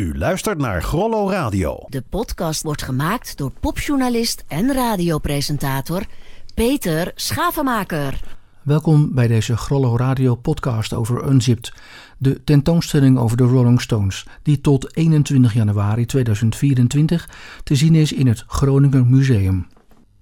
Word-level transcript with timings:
U 0.00 0.18
luistert 0.18 0.58
naar 0.58 0.82
Grollo 0.82 1.30
Radio. 1.30 1.78
De 1.88 2.02
podcast 2.10 2.62
wordt 2.62 2.82
gemaakt 2.82 3.36
door 3.36 3.52
popjournalist 3.60 4.44
en 4.48 4.72
radiopresentator 4.72 6.06
Peter 6.54 7.12
Schavenmaker. 7.14 8.20
Welkom 8.62 9.14
bij 9.14 9.26
deze 9.26 9.56
Grollo 9.56 9.96
Radio 9.96 10.34
podcast 10.34 10.92
over 10.92 11.28
Unzipped, 11.28 11.72
de 12.18 12.44
tentoonstelling 12.44 13.18
over 13.18 13.36
de 13.36 13.44
Rolling 13.44 13.80
Stones, 13.80 14.26
die 14.42 14.60
tot 14.60 14.96
21 14.96 15.54
januari 15.54 16.06
2024 16.06 17.28
te 17.62 17.74
zien 17.74 17.94
is 17.94 18.12
in 18.12 18.26
het 18.26 18.44
Groninger 18.46 19.06
Museum. 19.06 19.66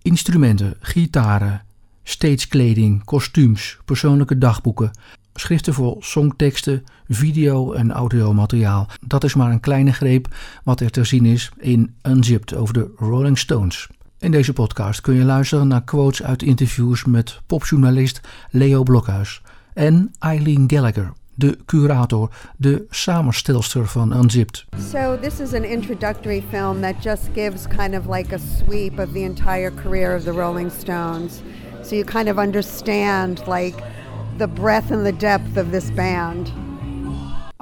Instrumenten, 0.03 0.75
gitaren, 0.81 1.63
stagekleding, 2.03 3.05
kostuums, 3.05 3.79
persoonlijke 3.85 4.39
dagboeken, 4.39 4.91
schriften 5.35 5.75
voor 5.75 5.97
songteksten, 6.01 6.85
video- 7.09 7.73
en 7.73 7.93
audiomateriaal. 7.93 8.89
Dat 9.07 9.25
is 9.25 9.35
maar 9.35 9.51
een 9.51 9.61
kleine 9.61 9.93
greep 9.93 10.29
wat 10.65 10.81
er 10.81 10.91
te 10.91 11.05
zien 11.05 11.25
is 11.25 11.51
in 11.59 11.95
Unzipped 12.03 12.55
over 12.55 12.75
de 12.75 12.93
Rolling 12.97 13.39
Stones. 13.39 13.89
In 14.19 14.31
deze 14.31 14.53
podcast 14.53 15.01
kun 15.01 15.15
je 15.15 15.25
luisteren 15.25 15.69
naar 15.69 15.85
quotes 15.85 16.23
uit 16.23 16.43
interviews 16.43 17.05
met 17.05 17.41
popjournalist 17.47 18.21
Leo 18.51 18.83
Blokhuis 18.83 19.43
en 19.75 20.13
Eileen 20.19 20.65
Gallagher, 20.67 21.13
de 21.35 21.59
curator, 21.67 22.31
de 22.57 22.85
samenstelster 22.91 23.87
van 23.87 24.17
Unzipped. 24.17 24.65
So 24.91 25.19
this 25.21 25.41
is 25.41 25.53
an 25.53 25.65
introductory 25.65 26.45
film 26.51 26.81
that 26.81 26.95
just 27.03 27.23
gives 27.35 27.67
kind 27.67 27.95
of 27.95 28.17
like 28.17 28.35
a 28.35 28.39
sweep 28.39 28.99
of 28.99 29.13
the 29.13 29.21
entire 29.21 29.73
career 29.83 30.17
of 30.17 30.23
the 30.23 30.33
Rolling 30.33 30.71
Stones. 30.79 31.43
So 31.83 31.95
you 31.95 32.05
kind 32.05 32.29
of 32.29 32.39
understand 32.39 33.47
like 33.47 33.75
the 34.39 34.49
breadth 34.49 34.91
and 34.91 35.07
the 35.07 35.13
depth 35.13 35.57
of 35.57 35.71
this 35.71 35.91
band. 35.91 36.53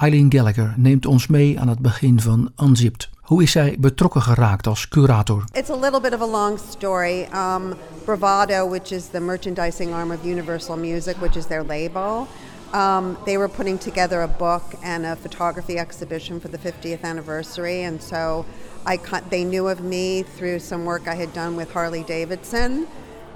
Eileen 0.03 0.31
Gallagher 0.31 0.75
neemt 0.77 1.07
ons 1.07 1.27
mee 1.27 1.61
aan 1.61 1.69
het 1.69 1.79
begin 1.79 2.21
van 2.21 2.53
Unzipped. 2.63 3.11
Hoe 3.21 3.43
is 3.43 3.51
zij 3.51 3.77
betrokken 3.79 4.23
geraakt 4.23 4.67
als 4.67 4.89
curator? 4.89 5.45
It's 5.53 5.71
a 5.71 5.77
little 5.77 6.01
bit 6.01 6.15
of 6.15 6.21
a 6.21 6.27
long 6.27 6.59
story. 6.71 7.29
Um, 7.35 7.75
Bravado, 8.05 8.71
which 8.71 8.91
is 8.91 9.05
the 9.07 9.21
merchandising 9.21 9.93
arm 9.93 10.11
of 10.11 10.25
Universal 10.25 10.77
Music, 10.77 11.17
which 11.21 11.37
is 11.37 11.47
their 11.47 11.65
label, 11.65 12.27
um, 12.73 13.19
they 13.25 13.37
were 13.37 13.49
putting 13.49 13.79
together 13.79 14.23
a 14.23 14.29
book 14.29 14.63
and 14.83 15.05
a 15.05 15.17
photography 15.17 15.79
exhibition 15.79 16.41
for 16.41 16.49
the 16.49 16.59
50th 16.59 17.05
anniversary, 17.05 17.83
and 17.83 18.03
so 18.03 18.45
I 18.87 18.97
they 19.29 19.45
knew 19.45 19.69
of 19.69 19.81
me 19.81 20.23
through 20.23 20.59
some 20.61 20.85
work 20.85 21.07
I 21.07 21.15
had 21.15 21.33
done 21.33 21.57
with 21.57 21.71
Harley 21.73 22.03
Davidson. 22.03 22.87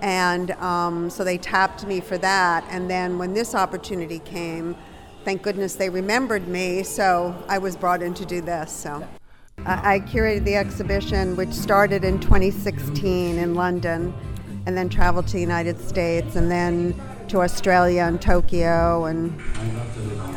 And 0.03 0.51
um, 0.53 1.11
so 1.11 1.25
they 1.25 1.39
tapped 1.39 1.87
me 1.87 2.01
for 2.01 2.19
that. 2.19 2.65
And 2.71 2.91
then 2.91 3.19
when 3.19 3.35
this 3.35 3.55
opportunity 3.55 4.19
came, 4.21 4.77
thank 5.25 5.43
goodness 5.43 5.75
they 5.75 5.91
remembered 5.91 6.47
me. 6.49 6.83
So 6.83 7.35
I 7.49 7.59
was 7.59 7.77
brought 7.77 8.03
in 8.03 8.15
to 8.15 8.25
do 8.25 8.41
this. 8.41 8.71
So 8.71 9.07
I, 9.65 9.97
I 9.97 10.01
curated 10.01 10.45
the 10.45 10.57
exhibition, 10.57 11.37
which 11.37 11.53
started 11.53 12.05
in 12.05 12.21
2016 12.21 13.39
in 13.39 13.55
London, 13.55 14.15
and 14.67 14.77
then 14.77 14.89
traveled 14.89 15.27
to 15.29 15.33
the 15.35 15.41
United 15.41 15.81
States, 15.81 16.37
and 16.37 16.51
then 16.51 16.95
to 17.29 17.41
Australia 17.41 18.03
and 18.03 18.21
Tokyo 18.21 19.07
and 19.07 19.41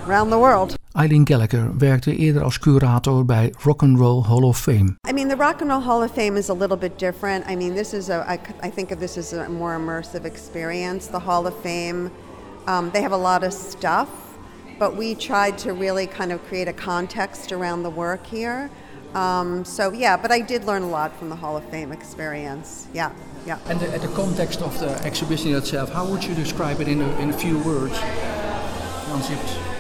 around 0.08 0.30
the 0.30 0.40
world. 0.40 0.79
Eileen 1.00 1.28
Gallagher 1.28 1.78
werkte 1.78 2.16
eerder 2.16 2.44
als 2.44 2.60
curator 2.60 3.26
bij 3.26 3.54
Rock 3.64 3.82
and 3.82 3.98
Roll 3.98 4.24
Hall 4.24 4.44
of 4.44 4.60
Fame. 4.60 4.96
I 5.10 5.14
mean, 5.14 5.28
the 5.28 5.36
Rock 5.36 5.62
and 5.62 5.72
Roll 5.72 5.82
Hall 5.82 6.04
of 6.04 6.12
Fame 6.12 6.38
is 6.38 6.50
a 6.50 6.54
little 6.54 6.78
bit 6.78 7.00
different. 7.00 7.50
I 7.50 7.56
mean, 7.56 7.74
this 7.74 7.94
is 7.94 8.10
a 8.10 8.26
I, 8.28 8.40
I 8.68 8.72
think 8.72 8.92
of 8.92 9.00
this 9.00 9.18
as 9.18 9.34
a 9.34 9.48
more 9.50 9.78
immersive 9.78 10.26
experience. 10.26 11.08
The 11.08 11.20
Hall 11.20 11.48
of 11.48 11.54
Fame, 11.62 12.12
um, 12.68 12.90
they 12.92 13.02
have 13.02 13.14
a 13.14 13.18
lot 13.18 13.44
of 13.44 13.54
stuff, 13.54 14.10
but 14.78 14.98
we 14.98 15.16
tried 15.16 15.58
to 15.58 15.72
really 15.72 16.06
kind 16.06 16.32
of 16.32 16.44
create 16.48 16.68
a 16.70 16.74
context 16.74 17.52
around 17.52 17.84
the 17.84 17.92
work 17.92 18.28
here. 18.28 18.70
Um, 19.14 19.64
so 19.64 19.94
yeah, 19.94 20.18
but 20.18 20.32
I 20.32 20.42
did 20.42 20.66
learn 20.66 20.84
a 20.84 20.90
lot 20.90 21.16
from 21.18 21.30
the 21.30 21.38
Hall 21.38 21.56
of 21.56 21.64
Fame 21.70 21.94
experience. 21.94 22.88
Yeah, 22.94 23.12
yeah. 23.46 23.58
And 23.70 23.80
the, 23.80 24.00
the 24.00 24.14
context 24.16 24.62
of 24.62 24.78
the 24.80 24.90
exhibition 25.06 25.56
itself, 25.56 25.94
how 25.94 26.06
would 26.06 26.24
you 26.26 26.36
describe 26.36 26.82
it 26.82 26.88
in 26.88 27.02
a, 27.02 27.20
in 27.20 27.30
a 27.30 27.38
few 27.38 27.58
words? 27.60 27.98
Concept. 29.08 29.79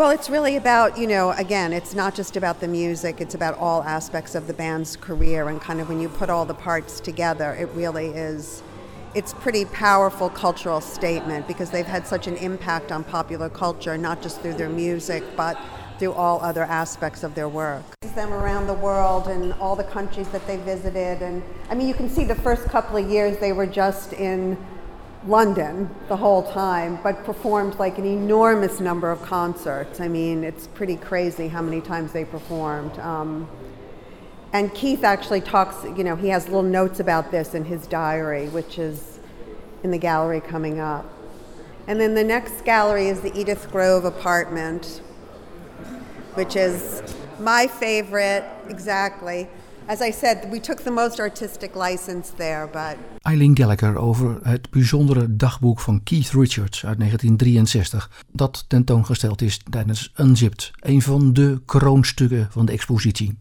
Well, 0.00 0.08
it's 0.08 0.30
really 0.30 0.56
about, 0.56 0.96
you 0.96 1.06
know, 1.06 1.32
again, 1.32 1.74
it's 1.74 1.94
not 1.94 2.14
just 2.14 2.34
about 2.38 2.60
the 2.60 2.66
music, 2.66 3.20
it's 3.20 3.34
about 3.34 3.58
all 3.58 3.82
aspects 3.82 4.34
of 4.34 4.46
the 4.46 4.54
band's 4.54 4.96
career 4.96 5.50
and 5.50 5.60
kind 5.60 5.78
of 5.78 5.90
when 5.90 6.00
you 6.00 6.08
put 6.08 6.30
all 6.30 6.46
the 6.46 6.54
parts 6.54 7.00
together, 7.00 7.52
it 7.52 7.68
really 7.74 8.06
is 8.06 8.62
it's 9.14 9.34
pretty 9.34 9.66
powerful 9.66 10.30
cultural 10.30 10.80
statement 10.80 11.46
because 11.46 11.70
they've 11.70 11.84
had 11.84 12.06
such 12.06 12.26
an 12.28 12.36
impact 12.36 12.90
on 12.90 13.04
popular 13.04 13.50
culture 13.50 13.98
not 13.98 14.22
just 14.22 14.40
through 14.40 14.54
their 14.54 14.70
music 14.70 15.22
but 15.36 15.58
through 15.98 16.14
all 16.14 16.40
other 16.40 16.62
aspects 16.62 17.22
of 17.22 17.34
their 17.34 17.48
work. 17.48 17.82
Them 18.14 18.32
around 18.32 18.68
the 18.68 18.74
world 18.74 19.28
and 19.28 19.52
all 19.54 19.76
the 19.76 19.84
countries 19.84 20.28
that 20.28 20.46
they 20.46 20.56
visited 20.56 21.20
and 21.20 21.42
I 21.68 21.74
mean 21.74 21.86
you 21.86 21.94
can 21.94 22.08
see 22.08 22.24
the 22.24 22.36
first 22.36 22.64
couple 22.68 22.96
of 22.96 23.10
years 23.10 23.36
they 23.36 23.52
were 23.52 23.66
just 23.66 24.14
in 24.14 24.56
London 25.26 25.90
the 26.08 26.16
whole 26.16 26.42
time, 26.42 26.98
but 27.02 27.24
performed 27.24 27.78
like 27.78 27.98
an 27.98 28.06
enormous 28.06 28.80
number 28.80 29.10
of 29.10 29.22
concerts. 29.22 30.00
I 30.00 30.08
mean, 30.08 30.44
it's 30.44 30.66
pretty 30.68 30.96
crazy 30.96 31.48
how 31.48 31.60
many 31.60 31.80
times 31.80 32.12
they 32.12 32.24
performed. 32.24 32.98
Um, 32.98 33.48
and 34.52 34.72
Keith 34.74 35.04
actually 35.04 35.42
talks, 35.42 35.84
you 35.84 36.04
know, 36.04 36.16
he 36.16 36.28
has 36.28 36.46
little 36.46 36.62
notes 36.62 37.00
about 37.00 37.30
this 37.30 37.54
in 37.54 37.64
his 37.64 37.86
diary, 37.86 38.48
which 38.48 38.78
is 38.78 39.20
in 39.82 39.90
the 39.90 39.98
gallery 39.98 40.40
coming 40.40 40.80
up. 40.80 41.06
And 41.86 42.00
then 42.00 42.14
the 42.14 42.24
next 42.24 42.64
gallery 42.64 43.08
is 43.08 43.20
the 43.20 43.38
Edith 43.38 43.70
Grove 43.70 44.04
apartment, 44.04 45.02
which 46.34 46.56
is 46.56 47.02
my 47.38 47.66
favorite, 47.66 48.44
exactly. 48.68 49.48
As 49.90 50.00
I 50.00 50.12
said, 50.12 50.50
we 50.50 50.60
took 50.60 50.80
the 50.80 50.90
most 50.90 51.20
artistic 51.20 51.74
license 51.74 52.34
there, 52.36 52.68
but... 52.72 52.96
Eileen 53.22 53.56
Gallagher 53.56 53.98
over 53.98 54.38
het 54.42 54.70
bijzondere 54.70 55.36
dagboek 55.36 55.80
van 55.80 56.02
Keith 56.02 56.30
Richards 56.30 56.86
uit 56.86 56.98
1963, 56.98 58.10
dat 58.32 58.64
tentoongesteld 58.68 59.42
is 59.42 59.60
tijdens 59.70 60.12
Unzipped, 60.16 60.70
een 60.80 61.02
van 61.02 61.32
de 61.32 61.60
kroonstukken 61.64 62.48
van 62.50 62.66
de 62.66 62.72
expositie. 62.72 63.36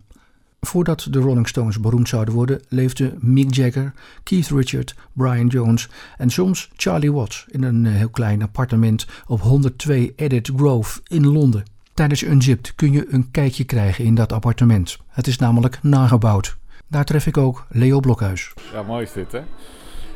Voordat 0.60 1.08
de 1.10 1.20
Rolling 1.20 1.48
Stones 1.48 1.80
beroemd 1.80 2.08
zouden 2.08 2.34
worden, 2.34 2.62
leefden 2.68 3.18
Mick 3.20 3.54
Jagger, 3.54 3.94
Keith 4.24 4.50
Richards, 4.50 4.96
Brian 5.14 5.48
Jones 5.48 5.90
en 6.18 6.30
soms 6.30 6.70
Charlie 6.76 7.12
Watts 7.12 7.46
in 7.48 7.64
een 7.64 7.86
heel 7.86 8.10
klein 8.10 8.42
appartement 8.42 9.08
op 9.28 9.42
102 9.42 10.14
Edith 10.16 10.52
Grove 10.56 11.00
in 11.08 11.28
Londen. 11.28 11.64
Tijdens 12.00 12.24
Unzipped 12.24 12.76
kun 12.76 12.92
je 12.92 13.06
een 13.10 13.32
kijkje 13.32 13.64
krijgen 13.64 14.06
in 14.06 14.16
dat 14.16 14.34
appartement. 14.34 14.98
Het 15.08 15.28
is 15.28 15.38
namelijk 15.38 15.80
nagebouwd. 15.82 16.58
Daar 16.88 17.06
tref 17.06 17.28
ik 17.28 17.38
ook 17.38 17.66
Leo 17.70 18.00
Blokhuis. 18.00 18.54
Ja, 18.74 18.84
mooi 18.84 19.04
is 19.04 19.12
dit 19.12 19.32
hè. 19.32 19.42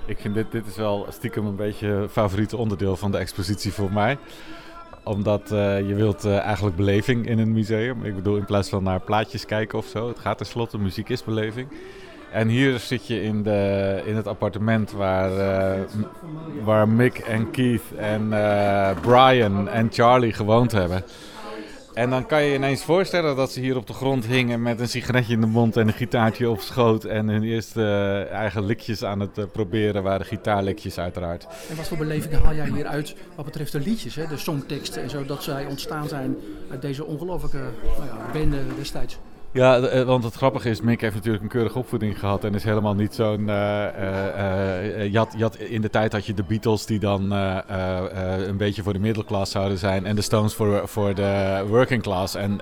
Ik 0.05 0.17
vind 0.19 0.33
dit, 0.33 0.51
dit 0.51 0.67
is 0.67 0.75
wel 0.75 1.07
stiekem 1.09 1.45
een 1.45 1.55
beetje 1.55 1.87
het 1.87 2.11
favoriete 2.11 2.57
onderdeel 2.57 2.95
van 2.95 3.11
de 3.11 3.17
expositie 3.17 3.71
voor 3.71 3.91
mij 3.91 4.17
omdat 5.03 5.51
uh, 5.51 5.87
je 5.87 5.95
wilt 5.95 6.25
uh, 6.25 6.39
eigenlijk 6.39 6.75
beleving 6.75 7.27
in 7.27 7.39
een 7.39 7.51
museum. 7.51 8.05
Ik 8.05 8.15
bedoel, 8.15 8.37
in 8.37 8.45
plaats 8.45 8.69
van 8.69 8.83
naar 8.83 8.99
plaatjes 8.99 9.45
kijken 9.45 9.77
of 9.77 9.85
zo. 9.85 10.07
Het 10.07 10.19
gaat 10.19 10.37
tenslotte, 10.37 10.77
muziek 10.77 11.09
is 11.09 11.23
beleving. 11.23 11.67
En 12.31 12.47
hier 12.47 12.79
zit 12.79 13.07
je 13.07 13.21
in, 13.21 13.43
de, 13.43 14.01
in 14.05 14.15
het 14.15 14.27
appartement 14.27 14.91
waar, 14.91 15.31
uh, 15.77 15.83
waar 16.63 16.89
Mick 16.89 17.17
en 17.17 17.51
Keith 17.51 17.95
en 17.97 18.29
Brian 19.01 19.69
en 19.69 19.87
Charlie 19.91 20.33
gewoond 20.33 20.71
hebben. 20.71 21.03
En 21.93 22.09
dan 22.09 22.25
kan 22.25 22.43
je 22.43 22.49
je 22.49 22.55
ineens 22.55 22.83
voorstellen 22.83 23.35
dat 23.35 23.51
ze 23.51 23.59
hier 23.59 23.77
op 23.77 23.87
de 23.87 23.93
grond 23.93 24.25
hingen 24.25 24.61
met 24.61 24.79
een 24.79 24.87
sigaretje 24.87 25.33
in 25.33 25.41
de 25.41 25.47
mond 25.47 25.77
en 25.77 25.87
een 25.87 25.93
gitaartje 25.93 26.49
op 26.49 26.59
schoot. 26.59 27.03
En 27.03 27.27
hun 27.27 27.43
eerste 27.43 27.79
uh, 27.79 28.31
eigen 28.31 28.65
likjes 28.65 29.03
aan 29.03 29.19
het 29.19 29.37
uh, 29.37 29.45
proberen 29.51 30.03
waren 30.03 30.25
gitaarlikjes 30.25 30.97
uiteraard. 30.97 31.47
En 31.69 31.75
wat 31.75 31.87
voor 31.87 31.97
belevingen 31.97 32.41
haal 32.41 32.55
jij 32.55 32.69
hier 32.69 32.85
uit 32.85 33.15
wat 33.35 33.45
betreft 33.45 33.71
de 33.71 33.79
liedjes, 33.79 34.15
hè? 34.15 34.27
de 34.27 34.37
songteksten 34.37 35.01
en 35.01 35.09
zo, 35.09 35.25
dat 35.25 35.43
zij 35.43 35.65
ontstaan 35.65 36.07
zijn 36.07 36.35
uit 36.71 36.81
deze 36.81 37.05
ongelofelijke 37.05 37.69
nou 37.97 38.05
ja, 38.05 38.31
bende 38.31 38.61
destijds? 38.77 39.17
Ja, 39.53 39.79
eh, 39.79 40.03
want 40.03 40.23
het 40.23 40.33
grappige 40.33 40.69
is, 40.69 40.81
Mick 40.81 41.01
heeft 41.01 41.15
natuurlijk 41.15 41.43
een 41.43 41.49
keurige 41.49 41.77
opvoeding 41.77 42.19
gehad 42.19 42.43
en 42.43 42.55
is 42.55 42.63
helemaal 42.63 42.93
niet 42.93 43.15
zo'n. 43.15 43.47
Uh, 43.47 43.85
uh, 43.99 45.13
uh, 45.13 45.15
had, 45.39 45.55
in 45.55 45.81
de 45.81 45.89
tijd 45.89 46.11
had 46.11 46.25
je 46.25 46.33
de 46.33 46.43
Beatles 46.43 46.85
die 46.85 46.99
dan 46.99 47.31
een 47.31 48.57
beetje 48.57 48.83
voor 48.83 48.93
de 48.93 48.99
middelklas 48.99 49.51
zouden 49.51 49.77
zijn 49.77 50.05
en 50.05 50.15
de 50.15 50.21
Stones 50.21 50.53
voor, 50.53 50.87
voor 50.87 51.15
de 51.15 51.63
working 51.67 52.01
class. 52.01 52.35
En 52.35 52.61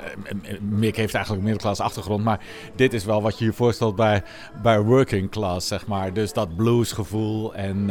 Mick 0.60 0.96
heeft 0.96 1.14
eigenlijk 1.14 1.46
een 1.46 1.52
middelklas 1.52 1.80
achtergrond, 1.80 2.24
maar 2.24 2.40
dit 2.76 2.94
is 2.94 3.06
wel 3.06 3.22
wat 3.22 3.40
je 3.40 3.46
je 3.46 3.54
voorstelt 3.54 3.96
bij, 3.96 4.24
bij 4.62 4.80
working 4.82 5.30
class, 5.30 5.68
zeg 5.68 5.88
maar. 5.88 6.14
Dus 6.14 6.34
dat 6.34 6.56
bluesgevoel 6.56 7.56
en 7.56 7.88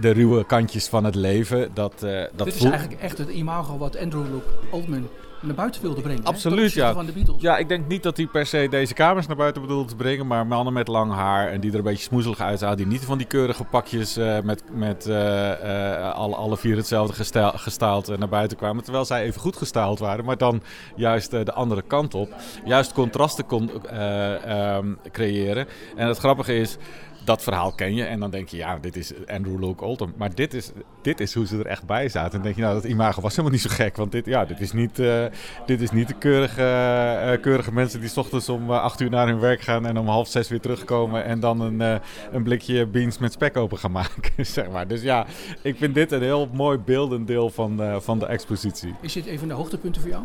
de 0.00 0.10
ruwe 0.10 0.46
kantjes 0.46 0.88
van 0.88 1.04
het 1.04 1.14
leven. 1.14 1.70
Dat, 1.74 2.00
dat 2.34 2.46
dit 2.46 2.54
is 2.54 2.64
eigenlijk 2.64 3.00
echt 3.00 3.18
het 3.18 3.28
imago 3.28 3.78
wat 3.78 3.98
Andrew 3.98 4.24
Luke 4.32 4.50
Oldman 4.70 5.08
naar 5.46 5.54
buiten 5.54 5.82
wilde 5.82 6.00
brengen. 6.00 6.24
Absoluut, 6.24 6.72
ja. 6.72 6.92
Van 6.92 7.06
de 7.06 7.12
Beatles. 7.12 7.40
Ja, 7.40 7.56
ik 7.56 7.68
denk 7.68 7.88
niet 7.88 8.02
dat 8.02 8.16
hij 8.16 8.26
per 8.26 8.46
se 8.46 8.66
deze 8.70 8.94
kamers 8.94 9.26
naar 9.26 9.36
buiten 9.36 9.62
bedoelde 9.62 9.88
te 9.88 9.96
brengen, 9.96 10.26
maar 10.26 10.46
mannen 10.46 10.72
met 10.72 10.88
lang 10.88 11.12
haar 11.12 11.48
en 11.48 11.60
die 11.60 11.70
er 11.70 11.76
een 11.76 11.84
beetje 11.84 12.04
smoezelig 12.04 12.40
uitzagen, 12.40 12.76
die 12.76 12.86
niet 12.86 13.04
van 13.04 13.18
die 13.18 13.26
keurige 13.26 13.64
pakjes 13.64 14.18
uh, 14.18 14.40
met, 14.40 14.62
met 14.72 15.06
uh, 15.08 15.14
uh, 15.14 16.12
alle, 16.12 16.34
alle 16.34 16.56
vier 16.56 16.76
hetzelfde 16.76 17.24
gestyled 17.54 18.18
naar 18.18 18.28
buiten 18.28 18.56
kwamen, 18.56 18.82
terwijl 18.82 19.04
zij 19.04 19.22
even 19.22 19.40
goed 19.40 19.56
gestyled 19.56 19.98
waren, 19.98 20.24
maar 20.24 20.38
dan 20.38 20.62
juist 20.96 21.30
de 21.30 21.52
andere 21.52 21.82
kant 21.82 22.14
op. 22.14 22.34
Juist 22.64 22.92
contrasten 22.92 23.46
kon 23.46 23.70
um, 24.00 24.98
creëren. 25.12 25.66
En 25.96 26.08
het 26.08 26.18
grappige 26.18 26.56
is, 26.56 26.76
dat 27.24 27.42
verhaal 27.42 27.72
ken 27.72 27.94
je 27.94 28.04
en 28.04 28.20
dan 28.20 28.30
denk 28.30 28.48
je, 28.48 28.56
ja, 28.56 28.78
dit 28.78 28.96
is 28.96 29.12
Andrew 29.26 29.64
Luke 29.64 29.84
Oldham. 29.84 30.12
Maar 30.16 30.34
dit 30.34 30.54
is, 30.54 30.70
dit 31.02 31.20
is 31.20 31.34
hoe 31.34 31.46
ze 31.46 31.58
er 31.58 31.66
echt 31.66 31.86
bij 31.86 32.08
zaten. 32.08 32.30
En 32.30 32.36
dan 32.36 32.42
denk 32.42 32.56
je, 32.56 32.62
nou, 32.62 32.74
dat 32.74 32.84
imago 32.84 33.20
was 33.20 33.30
helemaal 33.30 33.52
niet 33.52 33.60
zo 33.60 33.70
gek. 33.70 33.96
Want 33.96 34.12
dit, 34.12 34.26
ja, 34.26 34.44
dit, 34.44 34.60
is, 34.60 34.72
niet, 34.72 34.98
uh, 34.98 35.24
dit 35.66 35.80
is 35.80 35.90
niet 35.90 36.08
de 36.08 36.14
keurige, 36.14 36.60
uh, 36.60 37.42
keurige 37.42 37.72
mensen 37.72 38.00
die 38.00 38.08
s 38.08 38.16
ochtends 38.16 38.48
om 38.48 38.70
uh, 38.70 38.82
acht 38.82 39.00
uur 39.00 39.10
naar 39.10 39.26
hun 39.26 39.40
werk 39.40 39.60
gaan... 39.60 39.86
en 39.86 39.98
om 39.98 40.08
half 40.08 40.28
zes 40.28 40.48
weer 40.48 40.60
terugkomen 40.60 41.24
en 41.24 41.40
dan 41.40 41.60
een, 41.60 42.00
een 42.32 42.42
blikje 42.42 42.86
beans 42.86 43.18
met 43.18 43.32
spek 43.32 43.56
open 43.56 43.78
gaan 43.78 43.92
maken, 44.02 44.46
zeg 44.46 44.70
maar. 44.70 44.88
Dus 44.88 45.02
ja, 45.02 45.26
ik 45.62 45.76
vind 45.76 45.94
dit 45.94 46.12
een 46.12 46.22
heel 46.22 46.48
mooi 46.52 46.78
beeldend 46.78 47.26
deel 47.26 47.50
van, 47.50 48.00
van 48.02 48.18
de 48.18 48.26
expositie. 48.26 48.94
Is 49.00 49.12
dit 49.12 49.26
een 49.26 49.38
van 49.38 49.48
de 49.48 49.54
hoogtepunten 49.54 50.02
voor 50.02 50.10
jou? 50.10 50.22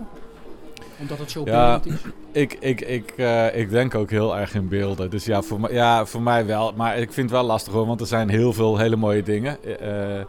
Omdat 1.00 1.20
het 1.20 1.32
zo 1.32 1.42
ja, 1.46 1.82
is? 1.84 1.94
Ik, 2.32 2.58
ik, 2.60 2.82
ik, 2.82 3.14
uh, 3.18 3.56
ik 3.56 3.70
denk 3.70 3.96
ook 3.96 4.10
heel 4.10 4.38
erg 4.38 4.54
in 4.54 4.68
beelden. 4.68 5.10
Dus 5.10 5.26
ja 5.26 5.42
voor, 5.42 5.60
mij, 5.60 5.74
ja, 5.74 6.06
voor 6.06 6.22
mij 6.22 6.46
wel. 6.46 6.74
Maar 6.76 6.98
ik 6.98 7.14
vind 7.14 7.30
het 7.30 7.40
wel 7.40 7.48
lastig 7.48 7.74
hoor, 7.74 7.86
want 7.86 8.02
er 8.02 8.08
zijn 8.08 8.30
heel 8.30 8.54
veel 8.54 8.78
hele 8.78 8.96
mooie 8.96 9.24
dingen. 9.24 9.58
Uh, 9.66 10.24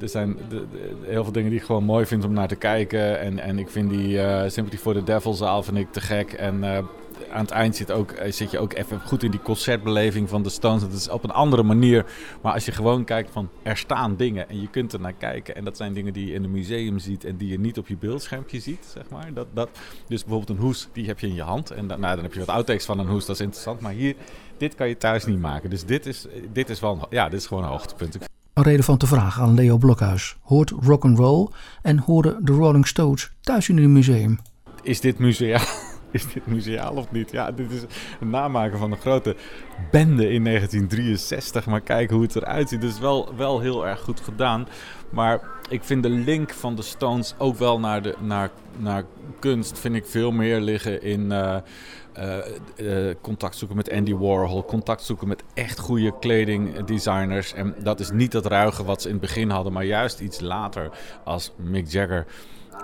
er 0.00 0.08
zijn 0.08 0.36
heel 1.02 1.22
veel 1.24 1.32
dingen 1.32 1.50
die 1.50 1.58
ik 1.58 1.66
gewoon 1.66 1.84
mooi 1.84 2.06
vind 2.06 2.24
om 2.24 2.32
naar 2.32 2.48
te 2.48 2.56
kijken. 2.56 3.20
En, 3.20 3.38
en 3.38 3.58
ik 3.58 3.68
vind 3.68 3.90
die 3.90 4.16
uh, 4.16 4.42
Sympathy 4.46 4.76
for 4.76 4.94
the 4.94 5.02
Devil 5.02 5.34
zaal 5.34 5.62
vind 5.62 5.76
ik 5.76 5.92
te 5.92 6.00
gek. 6.00 6.32
En 6.32 6.64
aan 7.30 7.40
het 7.40 7.50
eind 7.50 7.76
zit, 7.76 7.90
ook, 7.90 8.14
zit 8.28 8.50
je 8.50 8.58
ook 8.58 8.72
even 8.72 9.00
goed 9.00 9.22
in 9.22 9.30
die 9.30 9.42
concertbeleving 9.42 10.28
van 10.28 10.42
de 10.42 10.48
Stones. 10.48 10.80
Dat 10.80 10.92
is 10.92 11.08
op 11.08 11.24
een 11.24 11.30
andere 11.30 11.62
manier. 11.62 12.06
Maar 12.42 12.52
als 12.52 12.64
je 12.64 12.72
gewoon 12.72 13.04
kijkt 13.04 13.30
van 13.30 13.48
er 13.62 13.76
staan 13.76 14.16
dingen 14.16 14.48
en 14.48 14.60
je 14.60 14.68
kunt 14.68 14.92
er 14.92 15.00
naar 15.00 15.12
kijken. 15.12 15.54
En 15.54 15.64
dat 15.64 15.76
zijn 15.76 15.92
dingen 15.92 16.12
die 16.12 16.26
je 16.26 16.32
in 16.32 16.44
een 16.44 16.50
museum 16.50 16.98
ziet 16.98 17.24
en 17.24 17.36
die 17.36 17.48
je 17.48 17.58
niet 17.58 17.78
op 17.78 17.88
je 17.88 17.96
beeldschermpje 17.96 18.60
ziet, 18.60 18.84
zeg 18.92 19.08
maar. 19.10 19.32
Dat, 19.34 19.46
dat, 19.52 19.68
dus 20.08 20.24
bijvoorbeeld 20.24 20.58
een 20.58 20.64
hoes, 20.64 20.88
die 20.92 21.06
heb 21.06 21.18
je 21.18 21.26
in 21.26 21.34
je 21.34 21.42
hand. 21.42 21.70
En 21.70 21.86
dan, 21.86 22.00
nou, 22.00 22.14
dan 22.14 22.24
heb 22.24 22.32
je 22.32 22.40
wat 22.40 22.48
outtakes 22.48 22.84
van 22.84 22.98
een 22.98 23.08
hoes, 23.08 23.26
dat 23.26 23.34
is 23.34 23.42
interessant. 23.42 23.80
Maar 23.80 23.92
hier, 23.92 24.14
dit 24.56 24.74
kan 24.74 24.88
je 24.88 24.96
thuis 24.96 25.24
niet 25.24 25.40
maken. 25.40 25.70
Dus 25.70 25.84
dit 25.84 26.06
is, 26.06 26.26
dit 26.52 26.68
is, 26.70 26.80
wel 26.80 27.06
ja, 27.10 27.28
dit 27.28 27.40
is 27.40 27.46
gewoon 27.46 27.62
een 27.62 27.70
hoogtepunt. 27.70 28.27
Een 28.58 28.64
relevante 28.64 29.06
vraag 29.06 29.40
aan 29.40 29.54
Leo 29.54 29.76
Blokhuis. 29.76 30.36
Hoort 30.42 30.70
rock 30.70 31.04
and 31.04 31.18
roll 31.18 31.48
en 31.82 31.98
hoorden 31.98 32.44
de 32.44 32.52
Rolling 32.52 32.86
Stones 32.86 33.30
thuis 33.40 33.68
in 33.68 33.78
een 33.78 33.92
museum? 33.92 34.38
Is 34.82 35.00
dit 35.00 35.18
museaal? 35.18 35.66
is 36.12 36.32
dit 36.32 36.46
museaal 36.46 36.94
of 36.94 37.10
niet? 37.10 37.30
Ja, 37.30 37.50
dit 37.52 37.70
is 37.70 37.82
een 38.20 38.30
namaken 38.30 38.78
van 38.78 38.92
een 38.92 38.98
grote 38.98 39.36
bende 39.90 40.30
in 40.30 40.44
1963. 40.44 41.66
Maar 41.66 41.80
kijk 41.80 42.10
hoe 42.10 42.22
het 42.22 42.36
eruit 42.36 42.68
ziet. 42.68 42.82
Is 42.82 42.98
wel, 42.98 43.34
wel 43.36 43.60
heel 43.60 43.86
erg 43.86 44.00
goed 44.00 44.20
gedaan. 44.20 44.68
Maar 45.10 45.40
ik 45.68 45.84
vind 45.84 46.02
de 46.02 46.08
link 46.08 46.50
van 46.50 46.74
de 46.74 46.82
Stones 46.82 47.34
ook 47.38 47.56
wel 47.56 47.80
naar, 47.80 48.02
de, 48.02 48.14
naar, 48.20 48.50
naar 48.76 49.04
kunst... 49.38 49.78
vind 49.78 49.94
ik 49.94 50.06
veel 50.06 50.30
meer 50.30 50.60
liggen 50.60 51.02
in... 51.02 51.20
Uh, 51.20 51.56
uh, 52.18 52.36
uh, 52.76 53.14
contact 53.20 53.56
zoeken 53.56 53.76
met 53.76 53.92
Andy 53.92 54.14
Warhol, 54.14 54.64
contact 54.64 55.02
zoeken 55.02 55.28
met 55.28 55.42
echt 55.54 55.78
goede 55.78 56.18
kledingdesigners. 56.18 57.52
En 57.52 57.74
dat 57.82 58.00
is 58.00 58.10
niet 58.10 58.32
dat 58.32 58.46
ruige 58.46 58.84
wat 58.84 59.02
ze 59.02 59.08
in 59.08 59.14
het 59.14 59.22
begin 59.22 59.50
hadden, 59.50 59.72
maar 59.72 59.84
juist 59.84 60.20
iets 60.20 60.40
later 60.40 60.90
als 61.24 61.52
Mick 61.56 61.88
Jagger 61.88 62.26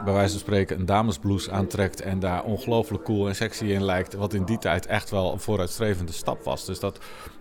bij 0.04 0.12
wijze 0.12 0.30
van 0.30 0.40
spreken 0.40 0.78
een 0.78 0.87
damesblouse 0.87 1.50
aantrekt 1.50 2.00
en 2.00 2.19
daar 2.19 2.42
ongelooflijk 2.42 3.04
cool 3.04 3.28
en 3.28 3.34
sexy 3.34 3.64
in 3.64 3.84
lijkt. 3.84 4.14
Wat 4.14 4.34
in 4.34 4.44
die 4.44 4.58
tijd 4.58 4.87
echt 4.87 5.10
wel 5.10 5.32
een 5.32 5.40
vooruitstrevende 5.40 6.12
stap 6.12 6.44
was. 6.44 6.64
Dus 6.64 6.80
dat, 6.80 6.98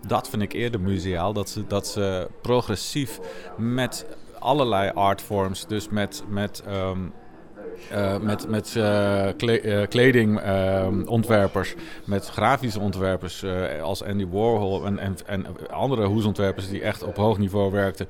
dat 0.08 0.30
vind 0.30 0.42
ik 0.42 0.54
eerder 0.54 0.80
museaal. 0.80 1.34
Dat 1.34 1.50
ze, 1.50 1.68
dat 1.68 1.88
ze 1.88 2.28
progressief 2.42 3.20
met 3.58 4.06
allerlei 4.44 4.92
artforms, 4.94 5.68
dus 5.68 5.90
met, 5.90 6.24
met 6.28 6.64
um, 6.70 7.14
uh, 7.92 8.18
met, 8.18 8.50
met 8.50 8.76
uh, 8.78 9.28
kledingontwerpers, 9.90 11.76
met 12.06 12.30
grafische 12.30 12.80
ontwerpers 12.80 13.46
als 13.82 14.04
Andy 14.04 14.28
Warhol 14.28 14.86
en, 14.86 15.00
en, 15.00 15.16
en 15.26 15.46
andere 15.72 16.06
hoesontwerpers 16.06 16.70
die 16.70 16.82
echt 16.82 17.04
op 17.04 17.16
hoog 17.16 17.38
niveau 17.38 17.72
werkten. 17.72 18.08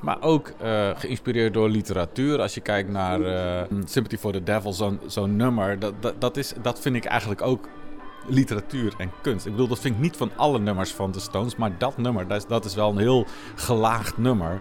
Maar 0.00 0.22
ook 0.22 0.52
geïnspireerd 0.94 1.54
door 1.54 1.68
literatuur. 1.68 2.40
Als 2.40 2.54
je 2.54 2.60
kijkt 2.60 2.88
naar 2.88 3.20
Sympathy 3.84 4.16
for 4.16 4.32
the 4.32 4.42
Devil, 4.42 4.72
zo'n 4.72 5.00
zo'n 5.06 5.36
nummer, 5.36 5.78
dat, 5.78 5.94
dat, 6.18 6.36
is, 6.36 6.52
dat 6.62 6.80
vind 6.80 6.96
ik 6.96 7.04
eigenlijk 7.04 7.42
ook 7.42 7.68
literatuur 8.26 8.94
en 8.98 9.10
kunst. 9.22 9.46
Ik 9.46 9.52
bedoel, 9.52 9.68
dat 9.68 9.78
vind 9.78 9.94
ik 9.94 10.00
niet 10.00 10.16
van 10.16 10.30
alle 10.36 10.58
nummers 10.58 10.92
van 10.92 11.12
de 11.12 11.20
Stones, 11.20 11.56
maar 11.56 11.78
dat 11.78 11.96
nummer, 11.96 12.28
dat 12.28 12.36
is, 12.36 12.46
dat 12.46 12.64
is 12.64 12.74
wel 12.74 12.90
een 12.90 12.98
heel 12.98 13.26
gelaagd 13.54 14.18
nummer. 14.18 14.60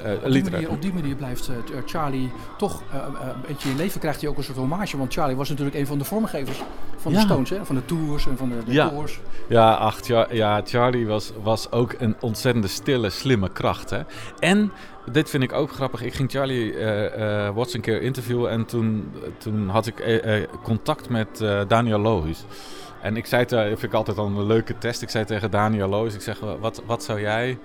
Uh, 0.00 0.12
op, 0.24 0.32
die 0.32 0.50
manier, 0.50 0.70
op, 0.70 0.82
die 0.82 0.92
manier, 0.92 1.16
blijft 1.16 1.48
uh, 1.48 1.56
Charlie 1.86 2.30
toch 2.58 2.82
uh, 2.94 3.02
een 3.20 3.40
beetje 3.46 3.70
in 3.70 3.76
leven. 3.76 4.00
Krijgt 4.00 4.20
hij 4.20 4.30
ook 4.30 4.36
een 4.36 4.44
soort 4.44 4.56
hommage. 4.56 4.96
Want 4.96 5.12
Charlie 5.12 5.36
was 5.36 5.48
natuurlijk 5.48 5.76
een 5.76 5.86
van 5.86 5.98
de 5.98 6.04
vormgevers 6.04 6.62
van 6.96 7.12
ja. 7.12 7.18
de 7.18 7.24
Stones. 7.24 7.50
Hè? 7.50 7.64
Van 7.64 7.74
de 7.74 7.84
tours 7.84 8.26
en 8.26 8.36
van 8.36 8.48
de 8.48 8.72
decors. 8.72 9.20
Ja, 9.48 9.70
ja, 9.70 9.74
ach, 9.74 10.06
ja 10.30 10.62
Charlie 10.64 11.06
was, 11.06 11.32
was 11.42 11.70
ook 11.70 11.94
een 11.98 12.16
ontzettende 12.20 12.68
stille, 12.68 13.10
slimme 13.10 13.48
kracht. 13.48 13.90
Hè? 13.90 14.00
En 14.38 14.72
dit 15.12 15.30
vind 15.30 15.42
ik 15.42 15.52
ook 15.52 15.70
grappig. 15.70 16.02
Ik 16.02 16.14
ging 16.14 16.30
Charlie 16.30 16.72
uh, 16.72 17.50
Watts 17.54 17.74
een 17.74 17.80
keer 17.80 18.02
interviewen. 18.02 18.50
En 18.50 18.64
toen, 18.64 19.12
toen 19.38 19.68
had 19.68 19.86
ik 19.86 20.02
contact 20.62 21.08
met 21.08 21.44
Daniel 21.68 21.98
Lohuis. 21.98 22.44
En 23.02 23.16
ik 23.16 23.26
zei, 23.26 23.44
te, 23.44 23.64
vind 23.66 23.82
ik 23.82 23.92
altijd 23.92 24.18
al 24.18 24.26
een 24.26 24.46
leuke 24.46 24.78
test. 24.78 25.02
Ik 25.02 25.10
zei 25.10 25.24
tegen 25.24 25.50
Daniel 25.50 25.88
Lohuis, 25.88 26.14
ik 26.14 26.20
zeg, 26.20 26.40
wat, 26.60 26.82
wat 26.86 27.04
zou 27.04 27.20
jij 27.20 27.58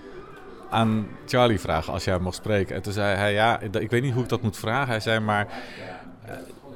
aan 0.72 1.08
Charlie 1.26 1.60
vragen 1.60 1.94
als 1.94 2.04
jij 2.04 2.20
mocht 2.20 2.36
spreken. 2.36 2.76
En 2.76 2.82
toen 2.82 2.94
zei 2.94 3.16
hij, 3.16 3.34
ja, 3.34 3.60
ik 3.60 3.90
weet 3.90 4.02
niet 4.02 4.14
hoe 4.14 4.24
ik 4.24 4.30
dat 4.30 4.42
moet 4.42 4.58
vragen. 4.58 4.88
Hij 4.88 5.00
zei 5.00 5.20
maar, 5.20 5.48
uh, 6.26 6.32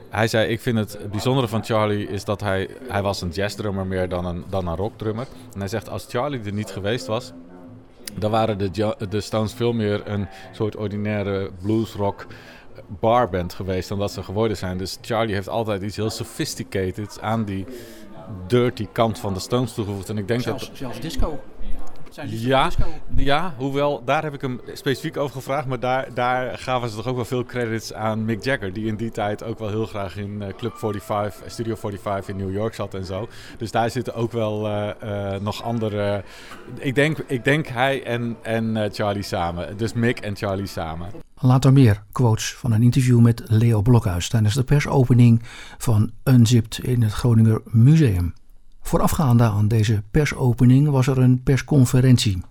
hij 0.09 0.27
zei, 0.27 0.47
ik 0.47 0.61
vind 0.61 0.77
het 0.77 1.11
bijzondere 1.11 1.47
van 1.47 1.63
Charlie 1.63 2.07
is 2.07 2.25
dat 2.25 2.41
hij, 2.41 2.69
hij 2.87 3.01
was 3.01 3.21
een 3.21 3.29
jazzdrummer 3.29 3.85
meer 3.85 4.09
dan 4.09 4.25
een, 4.25 4.43
dan 4.49 4.67
een 4.67 4.75
rockdrummer. 4.75 5.27
En 5.53 5.59
hij 5.59 5.67
zegt, 5.67 5.89
als 5.89 6.05
Charlie 6.09 6.43
er 6.43 6.53
niet 6.53 6.69
geweest 6.69 7.05
was, 7.05 7.31
dan 8.19 8.31
waren 8.31 8.57
de, 8.57 8.95
de 9.09 9.21
Stones 9.21 9.53
veel 9.53 9.73
meer 9.73 10.07
een 10.07 10.27
soort 10.51 10.75
ordinaire 10.75 11.51
bluesrock 11.61 12.25
barband 12.87 13.53
geweest 13.53 13.89
dan 13.89 13.99
dat 13.99 14.11
ze 14.11 14.23
geworden 14.23 14.57
zijn. 14.57 14.77
Dus 14.77 14.97
Charlie 15.01 15.35
heeft 15.35 15.49
altijd 15.49 15.81
iets 15.81 15.95
heel 15.95 16.09
sophisticated 16.09 17.21
aan 17.21 17.45
die 17.45 17.65
dirty 18.47 18.87
kant 18.91 19.19
van 19.19 19.33
de 19.33 19.39
Stones 19.39 19.73
toegevoegd. 19.73 20.09
En 20.09 20.17
ik 20.17 20.27
denk 20.27 20.41
zelfs, 20.41 20.67
dat... 20.67 20.77
Zelfs 20.77 20.99
disco. 20.99 21.39
Ja, 22.23 22.71
ja, 23.15 23.53
hoewel 23.57 24.03
daar 24.03 24.23
heb 24.23 24.33
ik 24.33 24.41
hem 24.41 24.61
specifiek 24.73 25.17
over 25.17 25.35
gevraagd. 25.35 25.67
Maar 25.67 25.79
daar, 25.79 26.13
daar 26.13 26.57
gaven 26.57 26.89
ze 26.89 26.95
toch 26.95 27.07
ook 27.07 27.15
wel 27.15 27.25
veel 27.25 27.43
credits 27.43 27.93
aan 27.93 28.25
Mick 28.25 28.43
Jagger. 28.43 28.73
Die 28.73 28.85
in 28.85 28.95
die 28.95 29.11
tijd 29.11 29.43
ook 29.43 29.59
wel 29.59 29.69
heel 29.69 29.85
graag 29.85 30.17
in 30.17 30.41
uh, 30.41 30.47
Club 30.57 30.77
45, 30.77 31.51
Studio 31.51 31.75
45 31.75 32.27
in 32.27 32.35
New 32.45 32.53
York 32.53 32.73
zat 32.73 32.93
en 32.93 33.05
zo. 33.05 33.27
Dus 33.57 33.71
daar 33.71 33.89
zitten 33.89 34.15
ook 34.15 34.31
wel 34.31 34.67
uh, 34.67 34.89
uh, 35.03 35.39
nog 35.39 35.63
andere. 35.63 36.23
Ik 36.79 36.95
denk, 36.95 37.17
ik 37.17 37.43
denk 37.43 37.67
hij 37.67 38.03
en, 38.03 38.37
en 38.41 38.89
Charlie 38.91 39.23
samen. 39.23 39.77
Dus 39.77 39.93
Mick 39.93 40.19
en 40.19 40.35
Charlie 40.35 40.67
samen. 40.67 41.07
Later 41.39 41.73
meer 41.73 42.03
quotes 42.11 42.53
van 42.53 42.71
een 42.71 42.83
interview 42.83 43.19
met 43.19 43.43
Leo 43.45 43.81
Blokhuis 43.81 44.29
tijdens 44.29 44.53
de 44.53 44.63
persopening 44.63 45.41
van 45.77 46.11
Unzipped 46.23 46.79
in 46.79 47.01
het 47.01 47.13
Groninger 47.13 47.61
Museum. 47.65 48.33
Voorafgaande 48.87 49.43
aan 49.43 49.67
deze 49.67 50.03
persopening 50.11 50.89
was 50.89 51.07
er 51.07 51.17
een 51.17 51.43
persconferentie, 51.43 52.41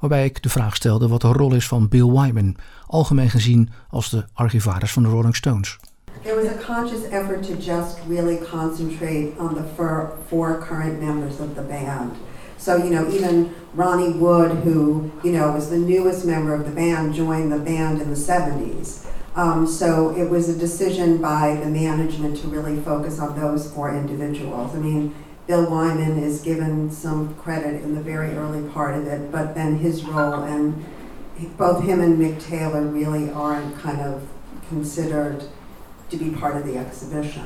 waarbij 0.00 0.24
ik 0.24 0.42
de 0.42 0.48
vraag 0.48 0.76
stelde 0.76 1.08
wat 1.08 1.20
de 1.20 1.32
rol 1.32 1.54
is 1.54 1.68
van 1.68 1.88
Bill 1.88 2.10
Wyman, 2.10 2.56
algemeen 2.86 3.30
gezien 3.30 3.68
als 3.90 4.10
de 4.10 4.24
archivaris 4.32 4.92
van 4.92 5.02
de 5.02 5.08
Rolling 5.08 5.36
Stones. 5.36 5.78
There 6.22 6.36
was 6.42 6.46
a 6.46 6.74
conscious 6.74 7.08
effort 7.10 7.42
to 7.42 7.54
just 7.54 7.98
really 8.08 8.38
concentrate 8.50 9.32
on 9.38 9.54
the 9.54 9.62
four, 9.74 10.12
four 10.28 10.66
current 10.68 11.00
members 11.00 11.38
of 11.38 11.54
the 11.54 11.62
band. 11.68 12.12
So, 12.56 12.76
you 12.76 12.90
know, 12.90 13.14
even 13.14 13.48
Ronnie 13.74 14.18
Wood, 14.18 14.50
who, 14.50 15.10
you 15.22 15.32
know, 15.36 15.52
was 15.52 15.68
the 15.68 15.78
newest 15.78 16.24
member 16.24 16.54
of 16.54 16.64
the 16.64 16.74
band, 16.74 17.14
joined 17.14 17.52
the 17.52 17.64
band 17.70 18.00
in 18.00 18.08
the 18.08 18.20
70s. 18.20 19.04
Um, 19.36 19.66
so 19.66 20.14
it 20.16 20.30
was 20.30 20.48
a 20.48 20.58
decision 20.58 21.20
by 21.20 21.56
the 21.62 21.68
management 21.68 22.36
to 22.40 22.48
really 22.48 22.80
focus 22.80 23.18
on 23.18 23.34
those 23.34 23.72
four 23.72 23.90
individuals. 23.90 24.74
I 24.74 24.78
mean, 24.78 25.12
Bill 25.46 25.66
Wyman 25.66 26.22
is 26.22 26.42
given 26.42 26.90
some 27.00 27.28
credit 27.42 27.82
in 27.82 27.94
the 27.94 28.00
very 28.00 28.34
early 28.36 28.62
part 28.72 28.96
of 28.96 29.06
it, 29.06 29.30
but 29.30 29.54
then 29.54 29.78
his 29.78 30.02
role 30.04 30.42
and 30.42 30.74
both 31.56 31.84
him 31.84 32.00
and 32.00 32.18
Mick 32.18 32.48
Taylor 32.48 32.92
really 32.92 33.30
aren't 33.30 33.82
kind 33.82 34.00
of 34.00 34.22
considered 34.68 35.44
to 36.08 36.16
be 36.16 36.30
part 36.40 36.54
of 36.54 36.62
the 36.62 36.78
exhibition. 36.78 37.42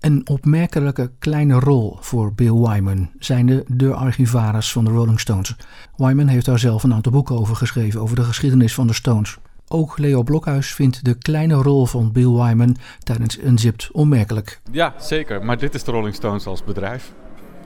Een 0.00 0.28
opmerkelijke 0.28 1.10
kleine 1.18 1.60
rol 1.60 1.96
voor 2.00 2.32
Bill 2.32 2.52
Wyman, 2.52 3.10
zijnde 3.18 3.64
de 3.66 3.94
archivaris 3.94 4.72
van 4.72 4.84
de 4.84 4.90
Rolling 4.90 5.20
Stones. 5.20 5.56
Wyman 5.96 6.26
heeft 6.26 6.46
daar 6.46 6.58
zelf 6.58 6.82
een 6.82 6.94
aantal 6.94 7.12
boeken 7.12 7.38
over 7.38 7.56
geschreven, 7.56 8.00
over 8.00 8.16
de 8.16 8.22
geschiedenis 8.22 8.74
van 8.74 8.86
de 8.86 8.92
Stones. 8.92 9.38
Ook 9.68 9.98
Leo 9.98 10.22
Blokhuis 10.22 10.74
vindt 10.74 11.04
de 11.04 11.14
kleine 11.14 11.54
rol 11.54 11.86
van 11.86 12.12
Bill 12.12 12.30
Wyman 12.30 12.76
tijdens 12.98 13.38
Unzipped 13.38 13.88
onmerkelijk. 13.92 14.60
Ja, 14.70 14.94
zeker. 14.98 15.44
Maar 15.44 15.58
dit 15.58 15.74
is 15.74 15.84
de 15.84 15.90
Rolling 15.90 16.14
Stones 16.14 16.46
als 16.46 16.64
bedrijf. 16.64 17.12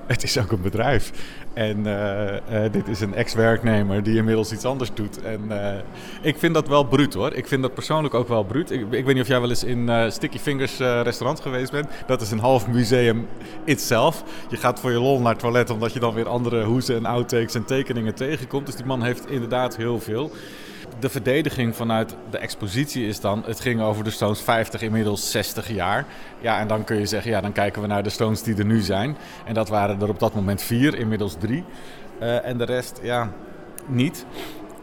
Het 0.12 0.23
is 0.23 0.38
ook 0.38 0.52
een 0.52 0.61
bedrijf. 0.61 1.11
En 1.54 1.78
uh, 1.87 2.32
uh, 2.32 2.73
dit 2.73 2.88
is 2.88 3.00
een 3.00 3.14
ex-werknemer 3.14 4.02
die 4.02 4.16
inmiddels 4.16 4.52
iets 4.52 4.64
anders 4.64 4.90
doet. 4.94 5.23
En 5.23 5.40
uh, 5.50 5.75
ik 6.23 6.38
vind 6.38 6.54
dat 6.54 6.68
wel 6.68 6.85
bruut 6.85 7.14
hoor. 7.14 7.32
Ik 7.32 7.47
vind 7.47 7.62
dat 7.62 7.75
persoonlijk 7.75 8.14
ook 8.14 8.28
wel 8.28 8.44
bruut. 8.44 8.71
Ik, 8.71 8.80
ik 8.80 9.04
weet 9.04 9.14
niet 9.14 9.23
of 9.23 9.28
jij 9.28 9.40
wel 9.40 9.49
eens 9.49 9.64
in 9.64 10.12
Sticky 10.12 10.38
Fingers 10.38 10.78
restaurant 10.78 11.40
geweest 11.40 11.71
bent. 11.71 11.88
Dat 12.06 12.21
is 12.21 12.30
een 12.30 12.38
half 12.38 12.68
museum 12.68 13.26
itself. 13.64 14.25
Je 14.49 14.56
gaat 14.56 14.80
voor 14.80 14.90
je 14.90 15.00
lol 15.00 15.21
naar 15.21 15.32
het 15.32 15.38
toilet 15.38 15.71
omdat 15.71 15.92
je 15.92 16.00
dan 16.00 16.14
weer 16.14 16.28
andere 16.28 16.64
hoezen 16.64 16.97
en 16.97 17.04
outtakes 17.04 17.54
en 17.54 17.64
tekeningen 17.64 18.14
tegenkomt. 18.14 18.66
Dus 18.66 18.76
die 18.76 18.87
man 18.87 19.02
heeft 19.02 19.30
inderdaad 19.30 19.76
heel 19.76 20.00
veel 20.00 20.30
de 21.02 21.09
verdediging 21.09 21.76
vanuit 21.76 22.16
de 22.30 22.38
expositie 22.38 23.06
is 23.06 23.21
dan, 23.21 23.42
het 23.47 23.61
ging 23.61 23.80
over 23.80 24.04
de 24.04 24.11
Stones 24.11 24.40
50, 24.40 24.82
inmiddels 24.82 25.30
60 25.30 25.68
jaar. 25.68 26.06
Ja, 26.40 26.59
en 26.59 26.68
dan 26.68 26.85
kun 26.85 26.99
je 26.99 27.06
zeggen, 27.06 27.30
ja, 27.30 27.40
dan 27.40 27.52
kijken 27.52 27.82
we 27.82 27.88
naar 27.88 28.02
de 28.02 28.11
Stones 28.11 28.42
die 28.42 28.56
er 28.56 28.64
nu 28.64 28.80
zijn. 28.80 29.16
En 29.44 29.54
dat 29.54 29.68
waren 29.68 30.00
er 30.00 30.09
op 30.09 30.18
dat 30.18 30.35
moment 30.35 30.62
vier, 30.62 30.99
inmiddels 30.99 31.37
drie. 31.38 31.64
Uh, 32.21 32.47
en 32.47 32.59
de 32.59 32.64
rest, 32.64 33.00
ja, 33.02 33.32
niet. 33.88 34.26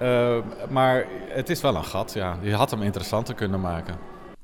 Uh, 0.02 0.38
maar 0.70 1.06
het 1.30 1.50
is 1.50 1.62
wel 1.62 1.76
een 1.76 1.86
gat, 1.86 2.14
ja. 2.14 2.38
Je 2.42 2.54
had 2.54 2.72
hem 2.72 2.82
interessanter 2.82 3.36
kunnen 3.36 3.62
maken. 3.62 3.96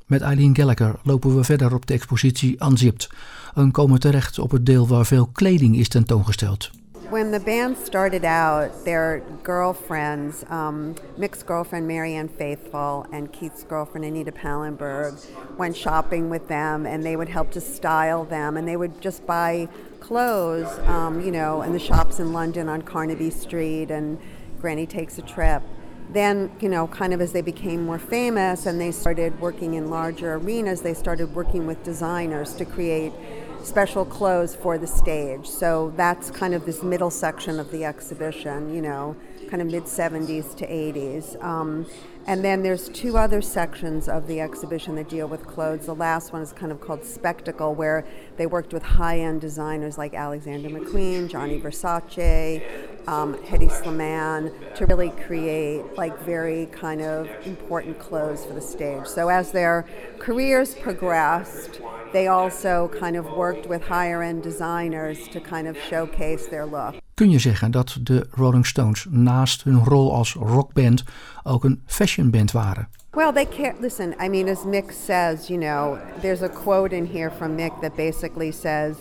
Met 0.06 0.22
Eileen 0.22 0.56
Gallagher 0.56 0.96
lopen 1.04 1.36
we 1.36 1.44
verder 1.44 1.74
op 1.74 1.86
de 1.86 1.94
expositie 1.94 2.64
Unzipped 2.66 3.10
en 3.54 3.72
komen 3.72 4.00
terecht 4.00 4.40
op 4.40 4.52
het 4.52 4.66
deel 4.66 4.88
waar 4.88 5.06
veel 5.06 5.30
kleding 5.34 5.78
is 5.78 5.88
tentoongesteld. 5.88 6.72
When 7.16 7.32
the 7.32 7.40
band 7.40 7.78
started 7.78 8.26
out, 8.26 8.84
their 8.84 9.24
girlfriends, 9.42 10.44
um, 10.50 10.96
Mick's 11.16 11.44
girlfriend 11.44 11.88
Marianne 11.88 12.28
Faithful 12.28 13.08
and 13.14 13.32
Keith's 13.32 13.64
girlfriend 13.64 14.04
Anita 14.04 14.34
Pallenberg, 14.34 15.26
went 15.58 15.78
shopping 15.78 16.30
with 16.30 16.50
them, 16.50 16.86
and 16.86 17.06
they 17.06 17.16
would 17.16 17.30
help 17.30 17.52
to 17.52 17.62
style 17.62 18.26
them, 18.26 18.58
and 18.58 18.68
they 18.68 18.76
would 18.76 19.00
just 19.00 19.26
buy 19.26 19.70
clothes, 20.02 20.68
um, 20.90 21.22
you 21.22 21.32
know, 21.32 21.62
in 21.62 21.72
the 21.72 21.80
shops 21.80 22.20
in 22.20 22.34
London 22.34 22.68
on 22.68 22.82
Carnaby 22.82 23.30
Street, 23.30 23.92
and 23.92 24.20
Granny 24.60 24.86
Takes 24.86 25.18
a 25.18 25.22
Trip. 25.22 25.64
Then, 26.10 26.52
you 26.60 26.68
know, 26.68 26.86
kind 26.88 27.14
of 27.14 27.22
as 27.22 27.32
they 27.32 27.42
became 27.42 27.86
more 27.86 27.98
famous 27.98 28.66
and 28.66 28.80
they 28.80 28.92
started 28.92 29.40
working 29.40 29.76
in 29.76 29.90
larger 29.90 30.34
arenas, 30.34 30.82
they 30.82 30.94
started 30.94 31.34
working 31.34 31.66
with 31.66 31.82
designers 31.82 32.54
to 32.56 32.66
create 32.66 33.14
special 33.66 34.06
clothes 34.06 34.56
for 34.56 34.78
the 34.78 34.88
stage. 34.88 35.48
So 35.48 35.92
that's 35.98 36.30
kind 36.30 36.54
of 36.54 36.66
this 36.66 36.84
middle 36.84 37.10
section 37.10 37.60
of 37.60 37.72
the 37.72 37.84
exhibition, 37.84 38.74
you 38.74 38.82
know, 38.82 39.16
kind 39.50 39.62
of 39.62 39.68
mid 39.68 39.84
70s 39.84 40.56
to 40.58 40.68
80s. 40.68 41.44
Um, 41.44 41.86
and 42.28 42.44
then 42.44 42.64
there's 42.64 42.90
two 42.90 43.18
other 43.18 43.40
sections 43.40 44.10
of 44.10 44.26
the 44.26 44.42
exhibition 44.42 44.96
that 44.96 45.10
deal 45.10 45.28
with 45.28 45.46
clothes. 45.46 45.86
The 45.86 45.94
last 45.94 46.34
one 46.34 46.42
is 46.42 46.52
kind 46.52 46.72
of 46.72 46.82
called 46.82 47.06
Spectacle, 47.06 47.76
where 47.76 48.04
they 48.38 48.48
worked 48.48 48.74
with 48.74 48.82
high 48.82 49.20
end 49.20 49.42
designers 49.42 49.98
like 50.00 50.16
Alexander 50.16 50.70
McQueen, 50.70 51.30
Johnny 51.30 51.62
Versace, 51.62 52.64
um, 53.08 53.36
Hedy 53.44 53.70
Slimane, 53.70 54.76
to 54.76 54.88
really 54.88 55.12
create 55.12 55.84
like 55.98 56.18
very 56.22 56.66
kind 56.68 57.02
of 57.02 57.30
important 57.46 58.00
clothes 58.00 58.44
for 58.44 58.54
the 58.54 58.62
stage. 58.62 59.06
So 59.06 59.30
as 59.30 59.52
their 59.52 59.86
careers 60.18 60.74
progressed, 60.74 61.80
they 62.16 62.28
also 62.28 62.90
kind 63.00 63.18
of 63.18 63.26
worked 63.26 63.68
with 63.68 63.82
higher 63.88 64.24
end 64.24 64.42
designers 64.44 65.28
to 65.28 65.40
kind 65.40 65.68
of 65.68 65.76
showcase 65.90 66.48
their 66.50 66.66
look. 66.66 66.96
Kun 67.14 67.30
je 67.30 67.40
zeggen 67.40 67.72
dat 67.72 67.98
de 68.02 68.28
Rolling 68.32 68.66
Stones 68.66 69.08
naast 69.10 69.64
hun 69.64 69.84
rol 69.84 70.14
als 70.14 70.34
rockband 70.34 71.04
ook 71.44 71.64
een 71.64 71.82
fashionband 71.86 72.52
waren? 72.52 72.88
Well, 73.12 73.32
they 73.32 73.46
can't 73.46 73.80
listen. 73.80 74.14
I 74.20 74.30
mean, 74.30 74.50
as 74.50 74.66
Mick 74.66 74.92
says, 74.92 75.48
you 75.48 75.60
know, 75.60 75.98
there's 76.22 76.42
a 76.42 76.50
quote 76.50 76.96
in 76.96 77.06
here 77.06 77.32
from 77.32 77.56
Mick 77.58 77.82
that 77.82 77.96
basically 77.96 78.52
says, 78.52 78.96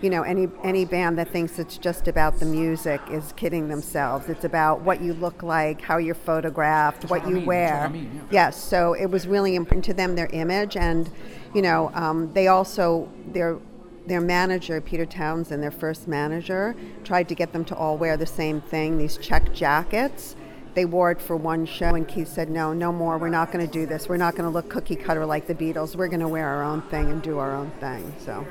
you 0.00 0.10
know, 0.10 0.22
any 0.22 0.48
any 0.62 0.84
band 0.84 1.16
that 1.16 1.30
thinks 1.30 1.58
it's 1.58 1.78
just 1.78 2.08
about 2.08 2.38
the 2.38 2.44
music 2.44 3.00
is 3.10 3.32
kidding 3.32 3.68
themselves. 3.68 4.28
It's 4.28 4.44
about 4.44 4.84
what 4.84 5.00
you 5.00 5.14
look 5.14 5.42
like, 5.42 5.80
how 5.80 5.98
you're 5.98 6.20
photographed, 6.24 7.08
what 7.08 7.26
you 7.26 7.40
wear. 7.46 7.90
Yes, 8.30 8.54
so 8.56 8.94
it 8.94 9.10
was 9.10 9.26
really 9.26 9.54
important 9.54 9.84
to 9.84 9.94
them 9.94 10.14
their 10.14 10.28
image, 10.32 10.76
and 10.76 11.10
you 11.54 11.62
know, 11.62 11.90
um, 11.94 12.32
they 12.32 12.48
also 12.48 13.08
their 13.32 13.58
their 14.06 14.20
manager, 14.20 14.80
Peter 14.80 15.06
Townsend, 15.06 15.62
their 15.62 15.70
first 15.70 16.06
manager, 16.06 16.76
tried 17.04 17.28
to 17.28 17.34
get 17.34 17.52
them 17.52 17.64
to 17.64 17.74
all 17.74 17.96
wear 17.96 18.16
the 18.16 18.26
same 18.26 18.60
thing, 18.60 18.98
these 18.98 19.16
check 19.16 19.52
jackets. 19.54 20.36
They 20.74 20.84
wore 20.84 21.12
it 21.12 21.22
for 21.22 21.36
one 21.36 21.66
show, 21.66 21.94
and 21.94 22.06
Keith 22.06 22.28
said, 22.28 22.50
No, 22.50 22.72
no 22.72 22.92
more. 22.92 23.16
We're 23.16 23.28
not 23.28 23.52
going 23.52 23.64
to 23.64 23.72
do 23.72 23.86
this. 23.86 24.08
We're 24.08 24.16
not 24.16 24.34
going 24.34 24.44
to 24.44 24.50
look 24.50 24.68
cookie 24.68 24.96
cutter 24.96 25.24
like 25.24 25.46
the 25.46 25.54
Beatles. 25.54 25.94
We're 25.94 26.08
going 26.08 26.20
to 26.20 26.28
wear 26.28 26.48
our 26.48 26.64
own 26.64 26.82
thing 26.82 27.10
and 27.10 27.22
do 27.22 27.38
our 27.38 27.54
own 27.54 27.70
thing. 27.80 28.12
So. 28.18 28.44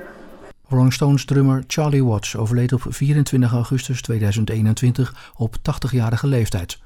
Rolling 0.69 0.93
Stones 0.93 1.25
drummer 1.25 1.63
Charlie 1.67 2.03
Watts 2.03 2.35
overleed 2.35 2.73
op 2.73 2.81
24 2.89 3.53
augustus 3.53 4.01
2021 4.01 5.13
op 5.37 5.55
80-jarige 5.57 6.27
leeftijd. 6.27 6.79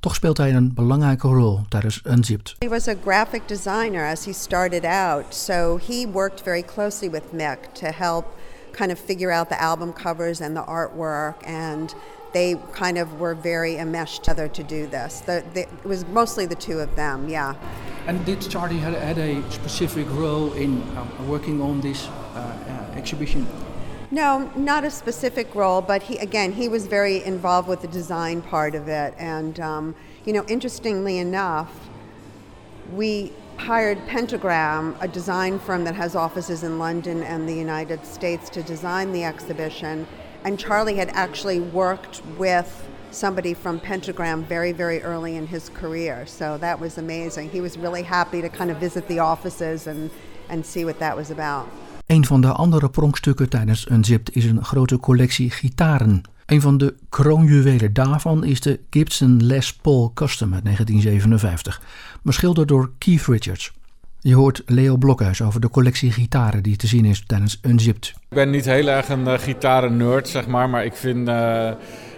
Toch 0.00 0.14
speelt 0.14 0.38
hij 0.38 0.54
een 0.54 0.74
belangrijke 0.74 1.28
rol 1.28 1.60
tijdens 1.68 2.02
Unzipped. 2.06 2.54
He 2.58 2.68
was 2.68 2.88
a 2.88 2.94
graphic 3.04 3.42
designer 3.46 4.10
as 4.10 4.24
he 4.24 4.32
started 4.32 4.84
out, 4.84 5.34
so 5.34 5.78
he 5.86 6.06
worked 6.12 6.42
very 6.42 6.62
closely 6.62 7.10
with 7.10 7.22
Mick 7.32 7.58
to 7.72 7.86
help 7.86 8.24
kind 8.72 8.90
of 8.90 8.98
figure 8.98 9.32
out 9.32 9.48
the 9.48 9.60
album 9.60 9.92
covers 9.92 10.40
and 10.40 10.56
the 10.56 10.64
artwork 10.64 11.34
and 11.44 11.94
they 12.32 12.56
kind 12.72 12.98
of 12.98 13.18
were 13.18 13.34
very 13.34 13.76
enmeshed 13.76 14.22
together 14.24 14.48
to 14.48 14.62
do 14.62 14.86
this. 14.86 15.20
The, 15.20 15.42
the, 15.54 15.60
it 15.60 15.84
was 15.84 16.04
mostly 16.06 16.46
the 16.46 16.54
two 16.54 16.80
of 16.80 16.94
them, 16.94 17.28
yeah. 17.28 17.54
And 18.06 18.24
did 18.24 18.40
Charlie 18.50 18.78
had, 18.78 18.94
had 18.94 19.18
a 19.18 19.42
specific 19.50 20.06
role 20.10 20.52
in 20.52 20.82
um, 20.96 21.28
working 21.28 21.60
on 21.62 21.80
this 21.80 22.06
uh, 22.06 22.38
uh, 22.38 22.98
exhibition? 22.98 23.46
No, 24.10 24.50
not 24.54 24.84
a 24.84 24.90
specific 24.90 25.52
role, 25.54 25.80
but 25.80 26.02
he 26.02 26.16
again 26.18 26.52
he 26.52 26.68
was 26.68 26.86
very 26.86 27.24
involved 27.24 27.68
with 27.68 27.82
the 27.82 27.88
design 27.88 28.40
part 28.40 28.74
of 28.76 28.86
it, 28.86 29.14
and 29.18 29.58
um, 29.58 29.94
you 30.24 30.32
know, 30.32 30.44
interestingly 30.46 31.18
enough, 31.18 31.88
we 32.92 33.32
hired 33.56 33.98
Pentagram, 34.06 34.96
a 35.00 35.08
design 35.08 35.58
firm 35.58 35.82
that 35.84 35.94
has 35.94 36.14
offices 36.14 36.62
in 36.62 36.78
London 36.78 37.22
and 37.22 37.48
the 37.48 37.54
United 37.54 38.04
States, 38.06 38.48
to 38.50 38.62
design 38.62 39.12
the 39.12 39.24
exhibition, 39.24 40.06
and 40.44 40.58
Charlie 40.58 40.96
had 40.96 41.08
actually 41.10 41.58
worked 41.58 42.24
with 42.38 42.86
somebody 43.10 43.54
from 43.54 43.80
Pentagram 43.80 44.44
very, 44.44 44.72
very 44.72 45.02
early 45.02 45.36
in 45.36 45.46
his 45.46 45.68
career. 45.70 46.26
So 46.26 46.58
that 46.58 46.78
was 46.78 46.98
amazing. 46.98 47.50
He 47.50 47.60
was 47.60 47.78
really 47.78 48.02
happy 48.02 48.42
to 48.42 48.48
kind 48.48 48.70
of 48.70 48.76
visit 48.76 49.08
the 49.08 49.20
offices 49.20 49.86
and, 49.86 50.10
and 50.48 50.64
see 50.64 50.84
what 50.84 50.98
that 50.98 51.16
was 51.16 51.30
about. 51.30 51.68
Een 52.16 52.26
van 52.26 52.40
de 52.40 52.52
andere 52.52 52.90
pronkstukken 52.90 53.48
tijdens 53.48 53.90
Unzipped 53.90 54.34
is 54.34 54.44
een 54.44 54.64
grote 54.64 54.98
collectie 54.98 55.50
gitaren. 55.50 56.22
Een 56.46 56.60
van 56.60 56.78
de 56.78 56.94
kroonjuwelen 57.08 57.92
daarvan 57.92 58.44
is 58.44 58.60
de 58.60 58.80
Gibson 58.90 59.44
Les 59.44 59.74
Paul 59.74 60.10
Custom 60.14 60.54
uit 60.54 60.64
1957, 60.64 61.82
beschilderd 62.22 62.68
door 62.68 62.90
Keith 62.98 63.26
Richards. 63.26 63.72
Je 64.20 64.34
hoort 64.34 64.62
Leo 64.66 64.96
Blokhuis 64.96 65.42
over 65.42 65.60
de 65.60 65.70
collectie 65.70 66.12
gitaren 66.12 66.62
die 66.62 66.76
te 66.76 66.86
zien 66.86 67.04
is 67.04 67.24
tijdens 67.26 67.58
Unzipped. 67.62 68.06
Ik 68.06 68.36
ben 68.36 68.50
niet 68.50 68.64
heel 68.64 68.86
erg 68.86 69.08
een 69.08 69.26
uh, 69.26 69.38
gitaren-nerd, 69.38 70.28
zeg 70.28 70.46
maar, 70.46 70.68
maar 70.68 70.84
ik 70.84 70.94
vind, 70.94 71.28
uh, 71.28 71.70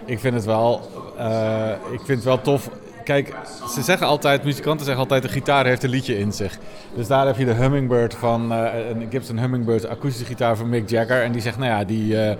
ik 0.05 0.19
vind 0.19 0.33
het 0.33 0.45
wel, 0.45 0.89
uh, 1.17 1.71
ik 1.91 1.99
vind 1.99 2.07
het 2.07 2.23
wel 2.23 2.41
tof 2.41 2.69
kijk, 3.13 3.33
ze 3.73 3.81
zeggen 3.81 4.07
altijd, 4.07 4.43
muzikanten 4.43 4.85
zeggen 4.85 5.03
altijd, 5.03 5.23
de 5.23 5.29
gitaar 5.29 5.65
heeft 5.65 5.83
een 5.83 5.89
liedje 5.89 6.17
in 6.17 6.31
zich. 6.31 6.57
Dus 6.95 7.07
daar 7.07 7.25
heb 7.25 7.37
je 7.37 7.45
de 7.45 7.53
Hummingbird 7.53 8.13
van, 8.13 8.51
uh, 8.51 8.67
een 8.89 9.07
Gibson 9.09 9.39
Hummingbird, 9.39 9.87
akoestische 9.87 10.25
gitaar 10.25 10.57
van 10.57 10.69
Mick 10.69 10.89
Jagger. 10.89 11.23
En 11.23 11.31
die 11.31 11.41
zegt, 11.41 11.57
nou 11.57 11.69
ja, 11.69 11.83
die, 11.83 12.13
uh, 12.13 12.29
uh, 12.29 12.35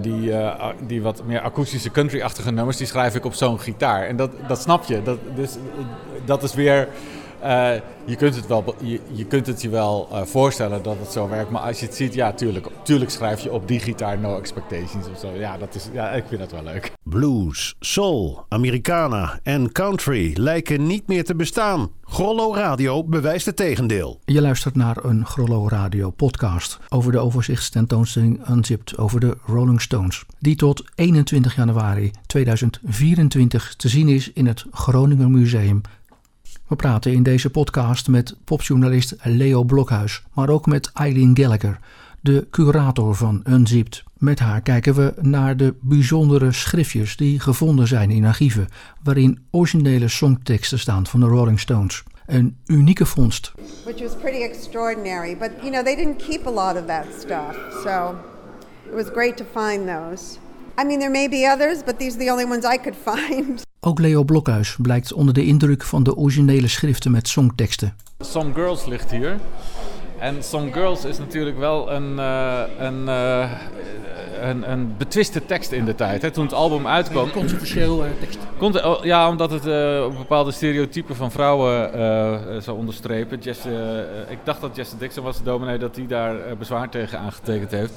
die, 0.00 0.32
die 0.86 1.02
wat 1.02 1.22
meer 1.26 1.40
akoestische 1.40 1.90
country-achtige 1.90 2.52
nummers, 2.52 2.76
die 2.76 2.86
schrijf 2.86 3.14
ik 3.14 3.24
op 3.24 3.34
zo'n 3.34 3.60
gitaar. 3.60 4.06
En 4.06 4.16
dat, 4.16 4.30
dat 4.48 4.60
snap 4.60 4.84
je. 4.84 5.02
Dat, 5.02 5.18
dus, 5.34 5.56
dat 6.24 6.42
is 6.42 6.54
weer 6.54 6.88
uh, 7.44 7.72
je, 8.04 8.16
kunt 8.16 8.34
het 8.36 8.46
wel, 8.46 8.74
je, 8.82 9.00
je 9.12 9.24
kunt 9.24 9.46
het 9.46 9.62
je 9.62 9.68
wel 9.68 10.08
uh, 10.12 10.22
voorstellen 10.22 10.82
dat 10.82 10.96
het 10.98 11.12
zo 11.12 11.28
werkt. 11.28 11.50
Maar 11.50 11.62
als 11.62 11.80
je 11.80 11.86
het 11.86 11.94
ziet, 11.94 12.14
ja, 12.14 12.32
tuurlijk, 12.32 12.66
tuurlijk 12.82 13.10
schrijf 13.10 13.40
je 13.40 13.52
op 13.52 13.68
die 13.68 13.80
gitaar 13.80 14.18
No 14.18 14.38
Expectations 14.38 15.08
of 15.08 15.18
zo. 15.18 15.30
Ja, 15.30 15.58
dat 15.58 15.74
is, 15.74 15.88
ja, 15.92 16.10
ik 16.10 16.24
vind 16.28 16.40
dat 16.40 16.52
wel 16.52 16.62
leuk. 16.62 16.92
Blues, 17.02 17.74
soul, 17.80 18.44
Americana 18.48 19.40
en 19.42 19.72
country 19.72 20.32
lijken 20.34 20.86
niet 20.86 21.06
meer 21.06 21.24
te 21.24 21.34
bestaan. 21.34 21.90
Grollo 22.08 22.54
Radio 22.54 23.04
bewijst 23.04 23.46
het 23.46 23.56
tegendeel. 23.56 24.20
Je 24.24 24.40
luistert 24.40 24.74
naar 24.74 25.04
een 25.04 25.26
Grollo 25.26 25.68
Radio 25.68 26.10
podcast 26.10 26.78
over 26.88 27.12
de 27.12 27.18
overzichtstentoonstelling 27.18 28.48
Unzipped 28.48 28.98
over 28.98 29.20
de 29.20 29.36
Rolling 29.46 29.80
Stones. 29.80 30.24
Die 30.38 30.56
tot 30.56 30.84
21 30.94 31.56
januari 31.56 32.10
2024 32.26 33.74
te 33.76 33.88
zien 33.88 34.08
is 34.08 34.32
in 34.32 34.46
het 34.46 34.64
Groninger 34.70 35.30
Museum 35.30 35.80
we 36.68 36.76
praten 36.76 37.12
in 37.12 37.22
deze 37.22 37.50
podcast 37.50 38.08
met 38.08 38.36
popjournalist 38.44 39.14
Leo 39.22 39.64
Blokhuis, 39.64 40.22
maar 40.32 40.48
ook 40.48 40.66
met 40.66 40.90
Eileen 40.94 41.36
Gallagher, 41.36 41.78
de 42.20 42.46
curator 42.50 43.14
van 43.14 43.44
Unzipped. 43.48 44.04
Met 44.18 44.38
haar 44.38 44.60
kijken 44.60 44.94
we 44.94 45.14
naar 45.20 45.56
de 45.56 45.74
bijzondere 45.80 46.52
schriftjes 46.52 47.16
die 47.16 47.40
gevonden 47.40 47.86
zijn 47.88 48.10
in 48.10 48.24
archieven, 48.24 48.68
waarin 49.02 49.38
originele 49.50 50.08
songteksten 50.08 50.78
staan 50.78 51.06
van 51.06 51.20
de 51.20 51.26
Rolling 51.26 51.60
Stones. 51.60 52.02
Een 52.26 52.56
unieke 52.66 53.06
vondst. 53.06 53.52
which 53.84 54.00
was 54.00 54.14
pretty 54.20 54.42
extraordinary. 54.42 55.36
But 55.36 55.50
you 55.60 55.70
know, 55.70 55.84
they 55.84 55.96
didn't 55.96 56.16
keep 56.28 56.46
a 56.46 56.50
lot 56.50 56.76
of 56.76 56.86
that 56.86 57.04
stuff, 57.20 57.56
so 57.84 58.14
it 58.88 58.94
was 58.94 59.04
great 59.12 59.36
to 59.36 59.44
find 59.60 59.86
those. 59.86 60.38
I 60.80 60.84
mean, 60.84 60.98
there 60.98 61.10
may 61.10 61.28
be 61.28 61.48
others, 61.52 61.82
but 61.84 61.98
these 61.98 62.14
are 62.16 62.24
the 62.24 62.30
only 62.30 62.44
ones 62.44 62.64
I 62.64 62.78
could 62.78 62.96
find. 63.14 63.65
Ook 63.86 63.98
Leo 64.00 64.24
Blokhuis 64.24 64.76
blijkt 64.82 65.12
onder 65.12 65.34
de 65.34 65.44
indruk 65.44 65.82
van 65.82 66.02
de 66.02 66.16
originele 66.16 66.68
schriften 66.68 67.10
met 67.10 67.28
songteksten. 67.28 67.94
Some 68.18 68.54
Girls 68.54 68.86
ligt 68.86 69.10
hier. 69.10 69.38
En 70.18 70.42
Some 70.42 70.72
Girls 70.72 71.04
is 71.04 71.18
natuurlijk 71.18 71.58
wel 71.58 71.92
een, 71.92 72.18
eh, 72.18 72.60
een, 72.78 73.08
eh, 73.08 73.50
een, 74.40 74.70
een 74.70 74.94
betwiste 74.98 75.46
tekst 75.46 75.72
in 75.72 75.84
de 75.84 75.94
tijd. 75.94 76.22
Hè. 76.22 76.30
Toen 76.30 76.44
het 76.44 76.52
album 76.52 76.86
uitkwam... 76.86 77.30
Controversieel 77.30 78.04
tekst. 78.20 78.38
Komt, 78.58 78.84
oh, 78.84 79.04
ja, 79.04 79.28
omdat 79.28 79.50
het 79.50 79.66
eh, 79.66 80.16
bepaalde 80.18 80.50
stereotypen 80.50 81.16
van 81.16 81.30
vrouwen 81.30 81.92
eh, 81.92 82.34
eh, 82.34 82.62
zou 82.62 82.78
onderstrepen. 82.78 83.38
Jesse, 83.38 83.70
eh, 84.26 84.32
ik 84.32 84.38
dacht 84.44 84.60
dat 84.60 84.76
Jesse 84.76 84.96
Dixon 84.96 85.24
was 85.24 85.38
de 85.38 85.44
dominee, 85.44 85.78
dat 85.78 85.96
hij 85.96 86.06
daar 86.06 86.40
eh, 86.40 86.56
bezwaar 86.56 86.88
tegen 86.88 87.18
aangetekend 87.18 87.70
heeft. 87.70 87.92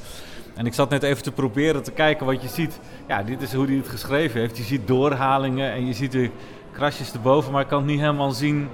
En 0.60 0.66
ik 0.66 0.74
zat 0.74 0.90
net 0.90 1.04
even 1.04 1.24
te 1.24 1.32
proberen 1.32 1.84
te 1.84 1.92
kijken 1.92 2.26
wat 2.26 2.42
je 2.42 2.48
ziet. 2.48 2.80
Ja, 3.08 3.24
dit 3.24 3.42
is 3.42 3.54
hoe 3.54 3.66
hij 3.66 3.76
het 3.76 3.88
geschreven 3.88 4.40
heeft. 4.40 4.58
Je 4.58 4.64
ziet 4.64 4.88
doorhalingen 4.88 5.72
en 5.72 5.86
je 5.86 5.94
ziet 5.94 6.12
de 6.12 6.30
krasjes 6.72 7.14
erboven, 7.14 7.52
maar 7.52 7.62
ik 7.62 7.68
kan 7.68 7.78
het 7.78 7.88
niet 7.88 8.00
helemaal 8.00 8.32
zien 8.32 8.68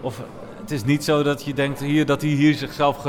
of... 0.00 0.22
Het 0.60 0.70
is 0.70 0.84
niet 0.84 1.04
zo 1.04 1.22
dat 1.22 1.44
je 1.44 1.54
denkt 1.54 1.80
hier, 1.80 2.06
dat 2.06 2.22
hij 2.22 2.30
hier 2.30 2.54
zichzelf 2.54 3.04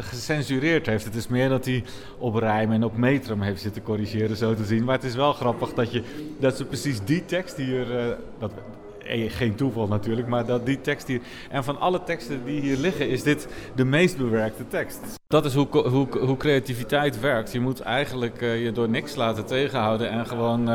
gecensureerd 0.00 0.86
heeft. 0.86 1.04
Het 1.04 1.14
is 1.14 1.28
meer 1.28 1.48
dat 1.48 1.64
hij 1.64 1.84
op 2.18 2.34
rijm 2.34 2.72
en 2.72 2.84
op 2.84 2.96
metrum 2.96 3.40
heeft 3.40 3.60
zitten 3.60 3.82
corrigeren, 3.82 4.36
zo 4.36 4.54
te 4.54 4.64
zien. 4.64 4.84
Maar 4.84 4.94
het 4.94 5.04
is 5.04 5.14
wel 5.14 5.32
grappig 5.32 5.72
dat, 5.72 5.92
je, 5.92 6.02
dat 6.38 6.56
ze 6.56 6.64
precies 6.64 7.00
die 7.04 7.24
tekst 7.24 7.56
hier... 7.56 7.98
eh, 7.98 8.16
dat, 8.38 8.50
geen 9.28 9.54
toeval 9.54 9.86
natuurlijk, 9.86 10.28
maar 10.28 10.46
dat 10.46 10.66
die 10.66 10.80
tekst 10.80 11.06
hier... 11.06 11.20
En 11.50 11.64
van 11.64 11.80
alle 11.80 12.02
teksten 12.02 12.44
die 12.44 12.60
hier 12.60 12.76
liggen, 12.76 13.08
is 13.08 13.22
dit 13.22 13.48
de 13.74 13.84
meest 13.84 14.16
bewerkte 14.16 14.68
tekst. 14.68 15.00
Dat 15.26 15.44
is 15.44 15.54
hoe, 15.54 15.66
hoe, 15.88 16.06
hoe 16.18 16.36
creativiteit 16.36 17.20
werkt. 17.20 17.52
Je 17.52 17.60
moet 17.60 17.80
eigenlijk 17.80 18.42
eh, 18.42 18.64
je 18.64 18.72
door 18.72 18.88
niks 18.88 19.14
laten 19.14 19.44
tegenhouden 19.46 20.10
en 20.10 20.26
gewoon... 20.26 20.68
eh, 20.68 20.74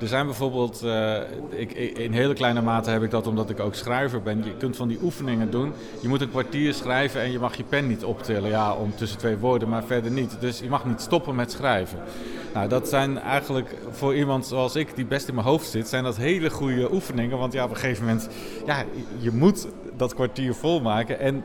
er 0.00 0.08
zijn 0.08 0.26
bijvoorbeeld... 0.26 0.82
eh, 0.82 1.16
ik- 1.50 1.72
in 1.98 2.12
hele 2.12 2.34
kleine 2.34 2.62
mate 2.62 2.90
heb 2.90 3.02
ik 3.02 3.10
dat 3.10 3.26
omdat 3.26 3.50
ik 3.50 3.60
ook 3.60 3.74
schrijver 3.74 4.22
ben. 4.22 4.44
Je 4.44 4.56
kunt 4.56 4.76
van 4.76 4.88
die 4.88 4.98
oefeningen 5.02 5.50
doen. 5.50 5.72
Je 6.00 6.08
moet 6.08 6.20
een 6.20 6.30
kwartier 6.30 6.74
schrijven 6.74 7.20
en 7.20 7.32
je 7.32 7.38
mag 7.38 7.56
je 7.56 7.62
pen 7.68 7.86
niet 7.86 8.04
optillen. 8.04 8.50
Ja, 8.50 8.72
om 8.74 8.92
tussen 8.96 9.18
twee 9.18 9.36
woorden, 9.36 9.68
maar 9.68 9.84
verder 9.84 10.10
niet. 10.10 10.36
Dus 10.40 10.58
je 10.58 10.68
mag 10.68 10.84
niet 10.86 11.00
stoppen 11.00 11.34
met 11.34 11.50
schrijven. 11.52 11.98
Nou, 12.54 12.68
dat 12.68 12.88
zijn 12.88 13.18
eigenlijk 13.18 13.76
voor 13.90 14.14
iemand 14.14 14.46
zoals 14.46 14.76
ik, 14.76 14.96
die 14.96 15.06
best 15.06 15.28
in 15.28 15.34
mijn 15.34 15.46
hoofd 15.46 15.70
zit, 15.70 15.88
zijn 15.88 16.04
dat 16.04 16.16
hele 16.16 16.50
goede 16.50 16.92
oefeningen. 16.92 17.38
Want 17.38 17.52
ja, 17.52 17.64
op 17.64 17.70
een 17.70 17.76
gegeven 17.76 18.04
moment, 18.04 18.28
ja, 18.66 18.84
je 19.18 19.30
moet 19.30 19.66
dat 19.96 20.14
kwartier 20.14 20.54
volmaken. 20.54 21.18
En 21.18 21.44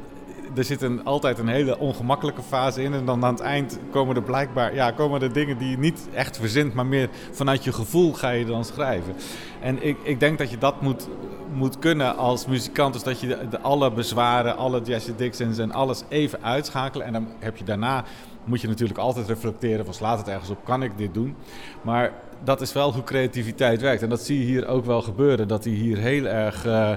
er 0.56 0.64
zit 0.64 0.82
een, 0.82 1.06
altijd 1.06 1.40
een 1.40 1.48
hele 1.48 1.80
ongemakkelijke 1.80 2.42
fase 2.42 2.84
in. 2.84 2.94
En 2.94 3.06
dan 3.06 3.26
aan 3.26 3.34
het 3.34 3.44
eind 3.44 3.80
komen 3.92 4.16
er 4.16 4.24
blijkbaar 4.24 4.74
ja, 4.74 4.92
komen 4.92 5.22
er 5.22 5.34
dingen 5.34 5.58
die 5.58 5.70
je 5.70 5.78
niet 5.78 6.08
echt 6.14 6.38
verzint, 6.38 6.74
maar 6.74 6.86
meer 6.86 7.10
vanuit 7.32 7.64
je 7.64 7.74
gevoel 7.74 8.14
ga 8.14 8.30
je 8.30 8.46
dan 8.46 8.66
schrijven. 8.66 9.16
En 9.62 9.84
ik, 9.84 9.98
ik 10.04 10.20
denk 10.20 10.38
dat 10.38 10.50
je 10.50 10.58
dat 10.58 10.82
moet, 10.82 11.08
moet 11.54 11.80
kunnen 11.80 12.18
als 12.18 12.46
muzikant. 12.46 12.94
Dus 12.94 13.04
dat 13.04 13.20
je 13.20 13.48
de, 13.50 13.60
alle 13.60 13.92
bezwaren, 13.92 14.58
alle 14.58 14.82
Jesse 14.82 15.16
Dixons 15.16 15.58
en 15.58 15.72
alles 15.72 16.04
even 16.10 16.44
uitschakelen. 16.44 17.06
En 17.06 17.14
dan 17.14 17.28
heb 17.40 17.58
je 17.58 17.64
daarna, 17.64 18.04
moet 18.50 18.62
je 18.62 18.68
natuurlijk 18.68 19.00
altijd 19.00 19.28
reflecteren 19.28 19.86
van 19.86 19.94
slaat 19.94 20.18
het 20.18 20.28
ergens 20.28 20.50
op, 20.50 20.64
kan 20.64 20.84
ik 20.84 20.92
dit 20.98 21.14
doen? 21.14 21.36
Maar 21.82 22.14
dat 22.44 22.62
is 22.62 22.74
wel 22.74 22.94
hoe 22.94 23.04
creativiteit 23.04 23.82
werkt. 23.82 24.02
En 24.02 24.10
dat 24.10 24.22
zie 24.22 24.40
je 24.40 24.46
hier 24.46 24.68
ook 24.68 24.86
wel 24.86 25.02
gebeuren. 25.02 25.48
Dat 25.48 25.64
hij 25.64 25.74
hier 25.74 25.98
heel 25.98 26.26
erg... 26.26 26.66
eh, 26.66 26.92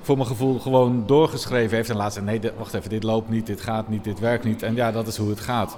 voor 0.00 0.16
mijn 0.16 0.28
gevoel 0.28 0.58
gewoon 0.58 1.02
doorgeschreven 1.06 1.76
heeft. 1.76 1.90
En 1.90 1.96
laat 1.96 2.12
zei, 2.12 2.24
nee, 2.24 2.40
wacht 2.56 2.74
even, 2.74 2.90
dit 2.90 3.02
loopt 3.02 3.28
niet, 3.28 3.46
dit 3.46 3.60
gaat 3.60 3.88
niet, 3.88 4.04
dit 4.04 4.20
werkt 4.20 4.44
niet. 4.44 4.62
En 4.62 4.74
ja, 4.74 4.92
dat 4.92 5.06
is 5.06 5.16
hoe 5.16 5.30
het 5.30 5.40
gaat. 5.40 5.76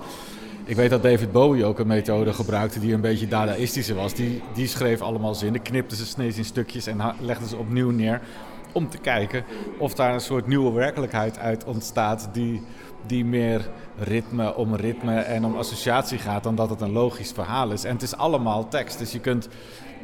Ik 0.65 0.77
weet 0.77 0.91
dat 0.91 1.03
David 1.03 1.33
Bowie 1.33 1.65
ook 1.65 1.79
een 1.79 1.87
methode 1.87 2.33
gebruikte 2.33 2.81
die 2.81 2.95
een 2.95 3.01
beetje 3.01 3.29
dadaïstische 3.29 3.95
was. 3.95 4.15
Die, 4.15 4.43
die 4.55 4.67
schreef 4.67 5.01
allemaal 5.01 5.35
zinnen, 5.35 5.63
knipte 5.63 5.97
ze 5.97 6.07
snees 6.07 6.37
in 6.37 6.45
stukjes 6.45 6.87
en 6.87 7.15
legde 7.21 7.49
ze 7.49 7.57
opnieuw 7.57 7.91
neer. 7.91 8.21
Om 8.73 8.89
te 8.89 8.99
kijken 8.99 9.45
of 9.79 9.95
daar 9.95 10.15
een 10.15 10.21
soort 10.21 10.47
nieuwe 10.47 10.73
werkelijkheid 10.73 11.39
uit 11.39 11.65
ontstaat 11.65 12.29
die, 12.33 12.63
die 13.07 13.25
meer 13.25 13.69
ritme 13.99 14.55
om 14.55 14.75
ritme 14.75 15.19
en 15.19 15.45
om 15.45 15.57
associatie 15.57 16.19
gaat 16.19 16.43
dan 16.43 16.55
dat 16.55 16.71
het 16.71 16.81
een 16.81 16.93
logisch 16.93 17.33
verhaal 17.33 17.71
is. 17.71 17.85
En 17.85 17.93
het 17.93 18.03
is 18.03 18.17
allemaal 18.17 18.69
tekst, 18.69 18.99
dus 18.99 19.13
je 19.13 19.21
kunt 19.21 19.49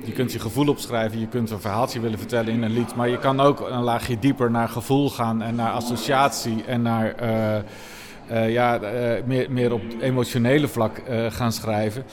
je 0.04 0.12
kunt 0.12 0.32
je 0.32 0.38
gevoel 0.38 0.68
opschrijven, 0.68 1.20
je 1.20 1.28
kunt 1.28 1.50
een 1.50 1.60
verhaaltje 1.60 2.00
willen 2.00 2.18
vertellen 2.18 2.52
in 2.52 2.62
een 2.62 2.72
lied, 2.72 2.94
maar 2.94 3.08
je 3.08 3.18
kan 3.18 3.40
ook 3.40 3.60
een 3.60 3.82
laagje 3.82 4.18
dieper 4.18 4.50
naar 4.50 4.68
gevoel 4.68 5.10
gaan 5.10 5.42
en 5.42 5.54
naar 5.54 5.70
associatie 5.70 6.64
en 6.64 6.82
naar 6.82 7.14
eh, 7.14 7.56
eh, 7.56 8.52
ja, 8.52 8.80
eh, 8.80 9.24
meer, 9.24 9.50
meer 9.50 9.72
op 9.72 9.82
emotionele 10.00 10.68
vlak 10.68 11.02
gaan 11.28 11.52
schrijven. 11.52 12.04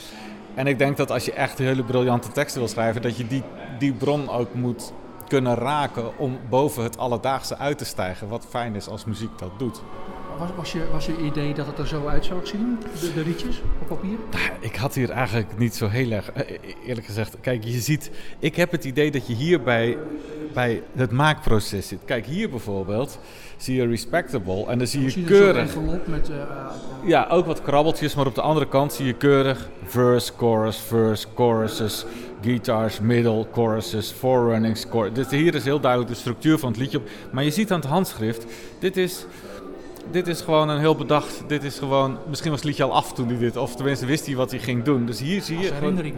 En 0.56 0.68
ik 0.68 0.78
denk 0.78 0.98
dat 0.98 1.12
als 1.12 1.26
je 1.26 1.34
echt 1.34 1.58
hele 1.58 1.84
briljante 1.84 2.32
teksten 2.32 2.60
wil 2.60 2.70
schrijven, 2.70 3.02
dat 3.02 3.18
je 3.18 3.28
die, 3.28 3.44
die 3.80 3.94
bron 3.94 4.30
ook 4.30 4.54
moet 4.54 4.94
kunnen 5.28 5.56
raken 5.56 6.18
om 6.18 6.40
boven 6.50 6.84
het 6.84 6.98
alledaagse 6.98 7.58
uit 7.58 7.78
te 7.78 7.86
stijgen. 7.86 8.28
Wat 8.28 8.46
fijn 8.50 8.76
is 8.76 8.88
als 8.88 9.06
muziek 9.06 9.38
dat 9.38 9.60
doet. 9.60 9.82
Was, 10.38 10.50
was, 10.56 10.72
je, 10.72 10.82
was 10.92 11.06
je 11.06 11.18
idee 11.18 11.54
dat 11.54 11.66
het 11.66 11.78
er 11.78 11.88
zo 11.88 12.08
uit 12.08 12.26
zou 12.26 12.40
zien, 12.44 12.78
de, 13.02 13.14
de 13.14 13.22
rietjes 13.22 13.62
op 13.82 13.88
papier? 13.88 14.18
Ik 14.60 14.76
had 14.76 14.96
hier 14.96 15.10
eigenlijk 15.10 15.58
niet 15.58 15.76
zo 15.76 15.88
heel 15.88 16.12
erg, 16.12 16.32
eh, 16.32 16.58
eerlijk 16.86 17.06
gezegd. 17.06 17.38
Kijk, 17.42 17.64
je 17.64 17.80
ziet, 17.80 18.12
ik 18.40 18.56
heb 18.56 18.72
het 18.72 18.84
idee 18.86 19.12
dat 19.12 19.28
je 19.28 19.34
hier 19.34 19.62
bij, 19.62 19.98
bij 20.54 20.82
het 20.96 21.12
maakproces 21.12 21.88
zit. 21.88 22.00
Kijk, 22.06 22.26
hier 22.26 22.50
bijvoorbeeld 22.50 23.20
zie 23.58 23.76
je 23.76 23.88
respectable 23.88 24.66
en 24.68 24.78
dan 24.78 24.88
zie 24.88 25.02
je 25.02 25.24
keurig. 25.24 25.76
met... 26.06 26.30
eh, 26.30 26.36
Ja, 27.06 27.28
ook 27.30 27.46
wat 27.46 27.62
krabbeltjes, 27.62 28.16
maar 28.16 28.26
op 28.26 28.36
de 28.36 28.42
andere 28.42 28.68
kant 28.68 28.94
zie 28.94 29.06
je 29.06 29.14
keurig 29.14 29.70
verse, 29.86 30.32
chorus, 30.38 30.78
verse, 30.78 31.28
choruses, 31.36 32.06
guitars, 32.42 33.00
middle, 33.00 33.48
choruses, 33.54 34.12
forerunnings, 34.12 34.86
chorus. 34.90 35.14
Dus 35.14 35.30
hier 35.30 35.56
is 35.56 35.64
heel 35.64 35.80
duidelijk 35.80 36.12
de 36.12 36.18
structuur 36.18 36.58
van 36.60 36.70
het 36.70 36.80
liedje 36.80 36.98
op. 36.98 37.10
Maar 37.32 37.44
je 37.44 37.52
ziet 37.52 37.72
aan 37.72 37.80
het 37.80 37.90
handschrift, 37.90 38.46
dit 38.80 38.98
is, 38.98 39.26
dit 40.12 40.28
is 40.28 40.42
gewoon 40.42 40.70
een 40.70 40.80
heel 40.80 40.96
bedacht, 40.96 41.44
dit 41.48 41.64
is 41.64 41.78
gewoon, 41.80 42.18
misschien 42.30 42.50
was 42.52 42.60
het 42.60 42.70
liedje 42.70 42.84
al 42.84 42.94
af 42.94 43.14
toen 43.14 43.28
hij 43.28 43.38
dit, 43.38 43.58
of 43.58 43.76
tenminste 43.76 44.06
wist 44.06 44.26
hij 44.26 44.36
wat 44.36 44.52
hij 44.52 44.60
ging 44.60 44.84
doen. 44.84 45.06
Dus 45.06 45.20
hier 45.20 45.42
zie 45.42 45.60
je 45.60 45.74
herinnering. 45.74 46.16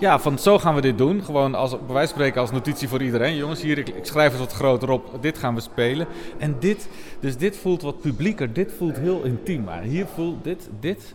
ja, 0.00 0.18
van 0.18 0.38
zo 0.38 0.58
gaan 0.58 0.74
we 0.74 0.80
dit 0.80 0.98
doen. 0.98 1.22
Gewoon 1.24 1.54
als, 1.54 1.70
bij 1.70 1.78
wijze 1.86 2.08
van 2.08 2.18
spreken 2.18 2.40
als 2.40 2.50
notitie 2.50 2.88
voor 2.88 3.02
iedereen. 3.02 3.36
Jongens, 3.36 3.62
hier, 3.62 3.78
ik, 3.78 3.88
ik 3.88 4.04
schrijf 4.04 4.30
het 4.30 4.40
wat 4.40 4.52
groter 4.52 4.90
op. 4.90 5.18
Dit 5.20 5.38
gaan 5.38 5.54
we 5.54 5.60
spelen. 5.60 6.06
En 6.38 6.56
dit, 6.58 6.88
dus 7.20 7.36
dit 7.36 7.56
voelt 7.56 7.82
wat 7.82 8.00
publieker. 8.00 8.52
Dit 8.52 8.72
voelt 8.78 8.96
heel 8.96 9.22
intiem. 9.22 9.64
Maar 9.64 9.82
hier 9.82 10.06
voelt 10.14 10.44
dit, 10.44 10.68
dit. 10.80 11.14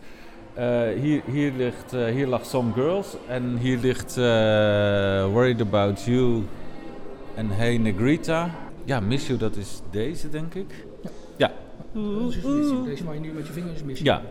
eh, 0.53 0.81
hier, 1.01 1.21
hier, 1.25 1.51
ligt, 1.57 1.93
eh, 1.93 2.05
hier 2.05 2.27
lag 2.27 2.45
Some 2.45 2.73
Girls. 2.73 3.07
En 3.27 3.57
hier 3.57 3.77
ligt 3.77 4.17
eh, 4.17 4.23
Worried 5.31 5.61
About 5.61 6.03
You. 6.03 6.43
En 7.35 7.49
Hey 7.49 7.77
Negrita. 7.77 8.49
Ja, 8.85 8.99
Miss 8.99 9.27
You, 9.27 9.39
dat 9.39 9.55
is 9.55 9.81
deze, 9.91 10.29
denk 10.29 10.53
ik. 10.53 10.85
Ja. 11.37 11.51
Deze 12.85 13.03
waar 13.05 13.13
je 13.13 13.19
nu 13.19 13.31
met 13.31 13.47
je 13.47 13.53
vingers 13.53 13.83
mis. 13.83 13.99
Ja. 13.99 14.21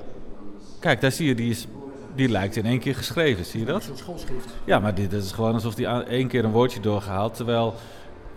Kijk, 0.81 1.01
daar 1.01 1.13
zie 1.13 1.27
je, 1.27 1.35
die, 1.35 1.51
is, 1.51 1.67
die 2.15 2.29
lijkt 2.29 2.57
in 2.57 2.67
één 2.67 2.79
keer 2.79 2.95
geschreven. 2.95 3.45
Zie 3.45 3.61
je 3.61 3.67
dat? 3.67 3.75
Een 3.77 3.83
soort 3.83 3.99
schoolschrift. 3.99 4.49
Ja, 4.65 4.79
maar 4.79 4.95
dit 4.95 5.13
is 5.13 5.33
gewoon 5.33 5.55
alsof 5.55 5.77
hij 5.77 5.87
aan- 5.87 6.05
één 6.05 6.29
keer 6.29 6.45
een 6.45 6.51
woordje 6.51 6.81
doorgehaald. 6.81 7.35
Terwijl, 7.35 7.75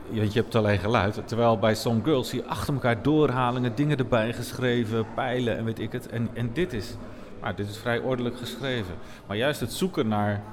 want 0.09 0.33
je 0.33 0.39
hebt 0.39 0.55
alleen 0.55 0.79
geluid. 0.79 1.21
Terwijl 1.25 1.57
bij 1.59 1.75
Some 1.75 2.03
Girls 2.03 2.29
zie 2.29 2.39
je 2.41 2.45
achter 2.47 2.73
elkaar 2.73 3.01
doorhalingen, 3.01 3.75
dingen 3.75 3.97
erbij 3.97 4.33
geschreven, 4.33 5.05
pijlen 5.15 5.57
en 5.57 5.65
weet 5.65 5.79
ik 5.79 5.91
het. 5.91 6.09
En, 6.09 6.29
en 6.33 6.49
dit 6.53 6.73
is, 6.73 6.95
maar 7.41 7.55
dit 7.55 7.69
is 7.69 7.77
vrij 7.77 7.99
ordelijk 7.99 8.37
geschreven. 8.37 8.95
Maar 9.27 9.37
juist 9.37 9.59
het 9.59 9.73
zoeken 9.73 10.07
naar, 10.07 10.43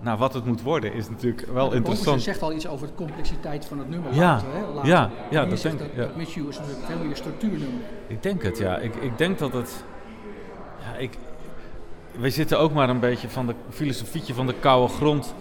naar 0.00 0.16
wat 0.16 0.34
het 0.34 0.44
moet 0.44 0.62
worden 0.62 0.92
is 0.94 1.08
natuurlijk 1.08 1.46
wel 1.52 1.70
Ze 1.70 1.76
interessant. 1.76 2.22
zegt 2.22 2.42
al 2.42 2.52
iets 2.52 2.66
over 2.68 2.86
de 2.86 2.92
complexiteit 2.94 3.64
van 3.64 3.78
het 3.78 3.88
nummer 3.88 4.14
Ja, 4.14 4.20
later. 4.20 4.48
Hè? 4.52 4.66
later. 4.74 4.88
ja, 4.90 5.10
ja, 5.30 5.42
je 5.42 5.48
dat 5.48 5.62
denk 5.62 5.74
ik, 5.74 5.80
Dat, 5.80 5.88
ja. 5.94 6.00
dat 6.02 6.16
Miss 6.16 6.34
You 6.34 6.48
is 6.48 6.56
een 6.56 6.64
veel 6.86 7.04
meer 7.06 7.16
structuurnummer. 7.16 7.80
Ik 8.06 8.22
denk 8.22 8.42
het, 8.42 8.58
ja. 8.58 8.78
Ik, 8.78 8.94
ik 8.94 9.18
denk 9.18 9.38
dat 9.38 9.52
het. 9.52 9.84
Ja, 10.92 10.96
ik, 10.98 11.18
wij 12.18 12.30
zitten 12.30 12.58
ook 12.58 12.72
maar 12.72 12.88
een 12.88 13.00
beetje 13.00 13.28
van 13.28 13.46
de 13.46 13.54
filosofietje 13.70 14.34
van 14.34 14.46
de 14.46 14.54
koude 14.60 14.92
grond. 14.94 15.34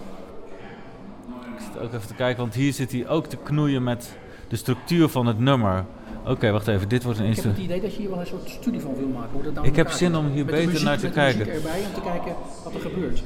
Ik 1.58 1.64
zit 1.74 1.82
ook 1.82 1.94
even 1.94 2.08
te 2.08 2.14
kijken, 2.14 2.42
want 2.42 2.54
hier 2.54 2.74
zit 2.74 2.92
hij 2.92 3.08
ook 3.08 3.26
te 3.26 3.38
knoeien 3.38 3.84
met 3.84 4.16
de 4.48 4.56
structuur 4.56 5.10
van 5.10 5.26
het 5.26 5.40
nummer. 5.40 5.86
Oké, 6.26 6.52
wacht 6.52 6.68
even, 6.68 6.90
dit 6.90 7.04
wordt 7.04 7.20
een 7.20 7.26
Ik 7.26 7.36
heb 7.36 7.44
het 7.44 7.54
instrument. 7.58 7.72
idee 7.80 7.90
dat 7.90 7.96
je 7.96 8.02
hier 8.02 8.10
wel 8.10 8.20
een 8.20 8.26
soort 8.28 8.50
studie 8.50 8.82
van 8.82 8.96
wil 8.96 9.08
maken. 9.08 9.30
Hoe 9.32 9.44
dat 9.44 9.54
nou 9.54 9.68
Ik 9.68 9.76
heb 9.76 9.90
zin 9.90 10.16
om 10.16 10.26
hier 10.32 10.46
beter 10.46 10.66
muziek- 10.66 10.86
naar 10.86 10.98
te 10.98 11.10
kijken. 11.10 11.40
erbij 11.52 11.80
om 11.88 11.94
te 11.94 12.02
kijken 12.02 12.34
wat 12.64 12.74
er 12.74 12.80
gebeurt. 12.82 13.24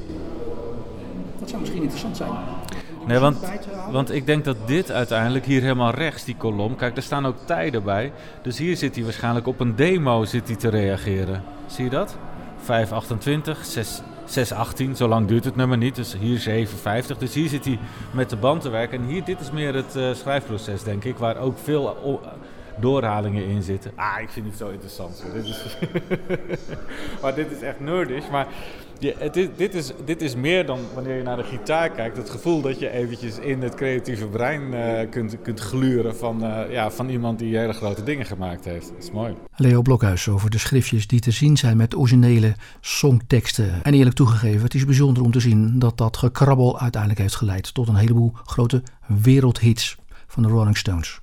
Dat 1.44 1.52
zou 1.52 1.62
misschien 1.62 1.82
interessant 1.82 2.16
zijn. 2.16 2.30
Nee, 3.06 3.18
want, 3.18 3.38
want 3.90 4.12
ik 4.12 4.26
denk 4.26 4.44
dat 4.44 4.56
dit 4.66 4.90
uiteindelijk 4.90 5.44
hier 5.44 5.60
helemaal 5.60 5.90
rechts, 5.90 6.24
die 6.24 6.36
kolom. 6.36 6.76
Kijk, 6.76 6.96
er 6.96 7.02
staan 7.02 7.26
ook 7.26 7.36
tijden 7.44 7.84
bij. 7.84 8.12
Dus 8.42 8.58
hier 8.58 8.76
zit 8.76 8.94
hij 8.94 9.04
waarschijnlijk 9.04 9.46
op 9.46 9.60
een 9.60 9.76
demo 9.76 10.24
zit 10.24 10.46
hij 10.46 10.56
te 10.56 10.68
reageren. 10.68 11.42
Zie 11.66 11.84
je 11.84 11.90
dat? 11.90 12.16
528, 12.58 13.64
6, 13.64 14.02
618, 14.24 14.96
zo 14.96 15.08
lang 15.08 15.26
duurt 15.26 15.44
het 15.44 15.56
nummer 15.56 15.78
niet. 15.78 15.94
Dus 15.94 16.16
hier 16.18 16.38
750. 16.38 17.18
Dus 17.18 17.34
hier 17.34 17.48
zit 17.48 17.64
hij 17.64 17.78
met 18.10 18.30
de 18.30 18.36
band 18.36 18.60
te 18.60 18.70
werken. 18.70 18.98
En 18.98 19.06
hier, 19.06 19.24
dit 19.24 19.40
is 19.40 19.50
meer 19.50 19.74
het 19.74 19.96
uh, 19.96 20.14
schrijfproces, 20.14 20.82
denk 20.82 21.04
ik. 21.04 21.16
Waar 21.16 21.36
ook 21.36 21.58
veel 21.58 22.20
doorhalingen 22.76 23.44
in 23.44 23.62
zitten. 23.62 23.92
Ah, 23.94 24.20
ik 24.20 24.28
vind 24.28 24.46
het 24.46 24.56
zo 24.56 24.68
interessant. 24.68 25.24
Dit 25.32 25.44
is 25.44 25.76
maar 27.22 27.34
dit 27.34 27.50
is 27.50 27.60
echt 27.60 27.80
nerdish. 27.80 28.28
Maar 28.30 28.46
dit, 29.56 29.74
is, 29.74 29.92
dit 30.04 30.22
is 30.22 30.34
meer 30.34 30.66
dan 30.66 30.78
wanneer 30.94 31.16
je 31.16 31.22
naar 31.22 31.36
de 31.36 31.44
gitaar 31.44 31.90
kijkt. 31.90 32.16
Het 32.16 32.30
gevoel 32.30 32.60
dat 32.60 32.78
je 32.78 32.90
eventjes 32.90 33.38
in 33.38 33.62
het 33.62 33.74
creatieve 33.74 34.26
brein 34.26 34.62
uh, 34.62 35.10
kunt, 35.10 35.36
kunt 35.42 35.60
gluren 35.60 36.16
van, 36.16 36.44
uh, 36.44 36.60
ja, 36.70 36.90
van 36.90 37.08
iemand 37.08 37.38
die 37.38 37.56
hele 37.56 37.72
grote 37.72 38.02
dingen 38.02 38.26
gemaakt 38.26 38.64
heeft. 38.64 38.88
Dat 38.88 39.02
is 39.02 39.10
mooi. 39.10 39.34
Leo 39.56 39.82
Blokhuis 39.82 40.28
over 40.28 40.50
de 40.50 40.58
schriftjes 40.58 41.06
die 41.06 41.20
te 41.20 41.30
zien 41.30 41.56
zijn 41.56 41.76
met 41.76 41.96
originele 41.96 42.54
songteksten. 42.80 43.82
En 43.82 43.94
eerlijk 43.94 44.16
toegegeven, 44.16 44.62
het 44.62 44.74
is 44.74 44.84
bijzonder 44.84 45.22
om 45.22 45.30
te 45.30 45.40
zien 45.40 45.78
dat 45.78 45.98
dat 45.98 46.16
gekrabbel 46.16 46.80
uiteindelijk 46.80 47.20
heeft 47.20 47.36
geleid 47.36 47.74
tot 47.74 47.88
een 47.88 47.94
heleboel 47.94 48.32
grote 48.44 48.82
wereldhits 49.06 49.96
van 50.26 50.42
de 50.42 50.48
Rolling 50.48 50.76
Stones. 50.76 51.20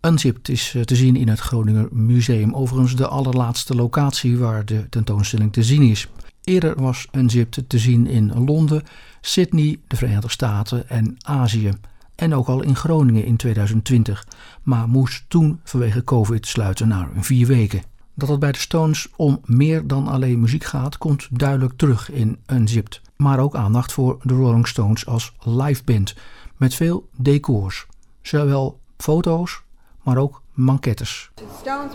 Unzipped 0.00 0.48
is 0.48 0.74
eh, 0.74 0.82
te 0.82 0.96
zien 0.96 1.16
in 1.16 1.28
het 1.28 1.40
Groninger 1.40 1.88
Museum, 1.90 2.54
overigens 2.54 2.96
de 2.96 3.06
allerlaatste 3.06 3.74
locatie 3.74 4.38
waar 4.38 4.64
de 4.64 4.88
tentoonstelling 4.88 5.52
te 5.52 5.62
zien 5.62 5.82
is. 5.82 6.08
Eerder 6.50 6.82
was 6.82 7.08
Unzipped 7.12 7.68
te 7.68 7.78
zien 7.78 8.06
in 8.06 8.44
Londen, 8.44 8.82
Sydney, 9.20 9.80
de 9.86 9.96
Verenigde 9.96 10.28
Staten 10.28 10.88
en 10.88 11.16
Azië. 11.22 11.70
En 12.14 12.34
ook 12.34 12.46
al 12.46 12.62
in 12.62 12.76
Groningen 12.76 13.24
in 13.24 13.36
2020, 13.36 14.26
maar 14.62 14.88
moest 14.88 15.24
toen 15.28 15.60
vanwege 15.64 16.04
COVID 16.04 16.46
sluiten 16.46 16.88
na 16.88 17.08
vier 17.16 17.46
weken. 17.46 17.82
Dat 18.14 18.28
het 18.28 18.38
bij 18.38 18.52
de 18.52 18.58
Stones 18.58 19.08
om 19.16 19.40
meer 19.44 19.86
dan 19.86 20.08
alleen 20.08 20.40
muziek 20.40 20.64
gaat, 20.64 20.98
komt 20.98 21.28
duidelijk 21.30 21.72
terug 21.76 22.10
in 22.10 22.38
Unzipped. 22.46 23.00
Maar 23.16 23.38
ook 23.38 23.54
aandacht 23.54 23.92
voor 23.92 24.18
de 24.22 24.34
Rolling 24.34 24.68
Stones 24.68 25.06
als 25.06 25.32
liveband, 25.44 26.14
met 26.56 26.74
veel 26.74 27.08
decors. 27.16 27.86
Zowel 28.22 28.80
foto's 28.96 29.62
maar 30.02 30.16
ook 30.16 30.42
manquettes. 30.52 31.30
Stones 31.60 31.92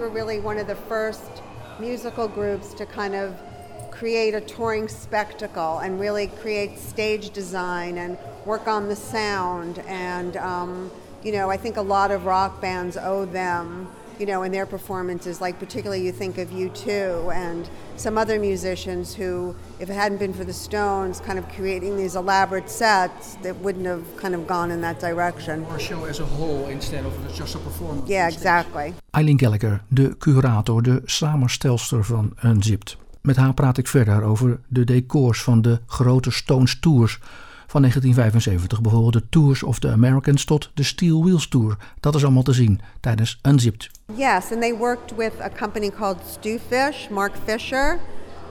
create 3.98 4.34
a 4.34 4.42
touring 4.42 4.88
spectacle 4.88 5.80
and 5.80 6.00
really 6.00 6.28
create 6.28 6.78
stage 6.78 7.30
design 7.32 7.98
and 7.98 8.18
work 8.46 8.68
on 8.68 8.88
the 8.88 8.96
sound. 8.96 9.80
And, 9.88 10.38
um, 10.38 10.92
you 11.24 11.32
know, 11.32 11.50
I 11.50 11.58
think 11.58 11.78
a 11.78 11.82
lot 11.82 12.12
of 12.12 12.26
rock 12.26 12.62
bands 12.62 12.98
owe 12.98 13.26
them 13.26 13.88
you 14.20 14.26
know, 14.26 14.44
in 14.44 14.52
their 14.52 14.66
performances, 14.66 15.42
like 15.42 15.60
particularly 15.60 16.04
you 16.04 16.12
think 16.12 16.38
of 16.38 16.50
U2 16.50 17.34
and 17.34 17.70
some 17.98 18.18
other 18.18 18.40
musicians 18.40 19.14
who, 19.14 19.56
if 19.80 19.90
it 19.90 19.94
hadn't 19.94 20.18
been 20.20 20.34
for 20.34 20.44
the 20.44 20.54
Stones 20.54 21.20
kind 21.20 21.40
of 21.40 21.48
creating 21.50 21.98
these 21.98 22.16
elaborate 22.16 22.70
sets, 22.70 23.36
that 23.36 23.56
wouldn't 23.58 23.86
have 23.86 24.06
kind 24.18 24.36
of 24.36 24.48
gone 24.48 24.72
in 24.72 24.82
that 24.82 25.00
direction. 25.00 25.66
Or 25.66 25.80
show 25.80 26.06
as 26.06 26.20
a 26.20 26.26
whole 26.26 26.68
instead 26.68 27.06
of 27.06 27.14
just 27.34 27.56
a 27.56 27.60
performance. 27.60 28.10
Yeah, 28.10 28.28
exactly. 28.28 28.94
Eileen 29.16 29.38
Gallagher, 29.38 29.82
de 29.94 30.16
curator, 30.16 30.82
de 30.82 31.02
samenstelster 31.06 32.04
van 32.04 32.34
Unzipped. 32.44 32.96
Met 33.26 33.36
haar 33.36 33.54
praat 33.54 33.78
ik 33.78 33.88
verder 33.88 34.24
over 34.24 34.60
de 34.68 34.84
decors 34.84 35.44
van 35.44 35.62
de 35.62 35.80
grote 35.88 36.32
Stones 36.32 36.80
tours 36.80 37.20
van 37.68 37.82
1975. 37.82 38.82
Bijvoorbeeld 38.82 39.14
de 39.14 39.30
Tours 39.30 39.64
of 39.64 39.80
the 39.80 39.92
Americans 39.92 40.46
tot 40.46 40.70
de 40.74 40.84
Steel 40.84 41.24
Wheels 41.24 41.48
Tour. 41.48 41.78
Dat 42.00 42.16
is 42.16 42.24
allemaal 42.24 42.44
te 42.44 42.54
zien 42.54 42.80
tijdens 43.00 43.40
Unzipped. 43.48 43.90
Yes, 44.16 44.52
and 44.52 44.62
they 44.62 44.78
worked 44.78 45.16
with 45.18 45.32
a 45.42 45.50
company 45.50 45.90
called 45.90 46.18
Stu 46.32 46.60
Fish, 46.70 47.10
Mark 47.10 47.32
Fisher, 47.46 48.00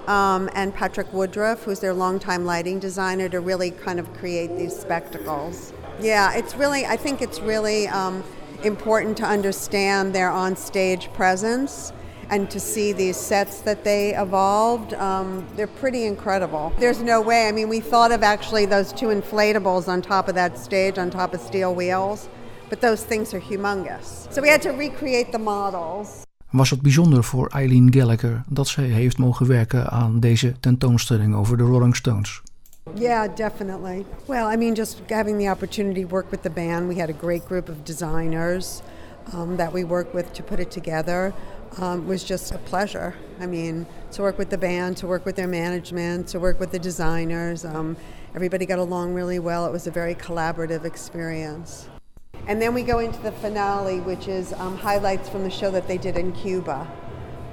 um, 0.09 0.49
and 0.49 0.75
Patrick 0.75 1.13
Woodruff, 1.13 1.65
who's 1.65 1.79
their 1.79 1.95
longtime 1.95 2.45
lighting 2.45 2.81
designer, 2.81 3.29
to 3.29 3.41
really 3.41 3.73
kind 3.85 4.01
of 4.01 4.07
create 4.19 4.57
these 4.57 4.81
spectacles. 4.81 5.73
Yeah, 6.01 6.39
it's 6.39 6.57
really, 6.57 6.85
I 6.85 6.97
think 6.97 7.21
it's 7.21 7.41
really 7.41 7.87
um, 7.87 8.23
important 8.63 9.17
to 9.17 9.25
understand 9.25 10.13
their 10.13 10.31
on-stage 10.31 11.09
presence 11.13 11.93
and 12.31 12.51
to 12.51 12.61
see 12.61 12.93
these 12.93 13.17
sets 13.17 13.61
that 13.61 13.85
they 13.85 14.15
evolved, 14.15 14.95
um, 14.95 15.47
they're 15.57 15.67
pretty 15.81 16.05
incredible. 16.05 16.73
There's 16.79 17.03
no 17.03 17.21
way. 17.21 17.49
I 17.49 17.53
mean, 17.53 17.69
we 17.69 17.81
thought 17.81 18.13
of 18.13 18.23
actually 18.23 18.67
those 18.67 18.93
two 18.93 19.09
inflatables 19.09 19.89
on 19.89 20.03
top 20.03 20.29
of 20.29 20.35
that 20.35 20.59
stage, 20.59 20.99
on 20.99 21.11
top 21.11 21.35
of 21.35 21.41
steel 21.41 21.75
wheels, 21.75 22.29
but 22.69 22.81
those 22.81 23.05
things 23.05 23.35
are 23.35 23.41
humongous. 23.41 24.33
So 24.33 24.43
we 24.43 24.49
had 24.49 24.63
to 24.63 24.71
recreate 24.71 25.33
the 25.33 25.39
models. 25.39 26.23
Was 26.51 26.71
het 26.71 26.83
bijzonder 26.83 27.25
voor 27.25 27.49
Eileen 27.49 27.93
Gallagher 27.93 28.43
dat 28.49 28.69
zij 28.69 28.85
heeft 28.85 29.19
mogen 29.19 29.47
werken 29.47 29.91
aan 29.91 30.21
deze 30.21 30.55
tentoonstelling 30.61 31.35
over 31.35 31.57
de 31.57 31.63
Rolling 31.63 31.97
Stones? 31.97 32.43
Yeah, 32.95 33.37
definitely. 33.37 34.05
Well, 34.27 34.53
I 34.53 34.57
mean, 34.57 34.75
just 34.75 35.01
having 35.09 35.39
the 35.39 35.51
opportunity 35.51 36.03
to 36.03 36.09
work 36.09 36.31
with 36.31 36.43
the 36.43 36.51
band, 36.51 36.89
we 36.89 37.01
had 37.01 37.09
a 37.09 37.17
great 37.21 37.43
group 37.47 37.69
of 37.69 37.75
designers 37.83 38.83
um, 39.33 39.57
that 39.57 39.73
we 39.73 39.85
worked 39.85 40.15
with 40.15 40.33
to 40.35 40.43
put 40.43 40.61
it 40.61 40.71
together. 40.71 41.33
um, 41.79 42.07
was 42.07 42.23
just 42.25 42.53
a 42.53 42.59
pleasure. 42.59 43.15
I 43.41 43.47
mean, 43.47 43.87
to 44.13 44.23
work 44.23 44.39
with 44.39 44.51
the 44.51 44.59
band, 44.59 44.97
to 44.99 45.07
work 45.07 45.25
with 45.25 45.37
their 45.37 45.49
management, 45.49 46.29
to 46.29 46.41
work 46.41 46.61
with 46.61 46.71
the 46.71 46.79
designers. 46.79 47.65
Um, 47.65 47.97
everybody 48.35 48.67
got 48.67 48.79
along 48.79 49.15
really 49.15 49.39
well. 49.39 49.67
It 49.67 49.73
was 49.73 49.87
a 49.87 49.91
very 49.91 50.15
collaborative 50.15 50.85
experience. 50.85 51.89
And 52.47 52.61
then 52.61 52.75
we 52.75 52.83
go 52.83 52.99
into 52.99 53.21
the 53.23 53.33
finale, 53.33 54.01
which 54.01 54.29
is 54.29 54.53
um, 54.55 54.77
highlights 54.77 55.29
from 55.29 55.43
the 55.43 55.51
show 55.51 55.71
that 55.71 55.89
they 55.89 55.99
did 55.99 56.17
in 56.17 56.33
Cuba, 56.33 56.87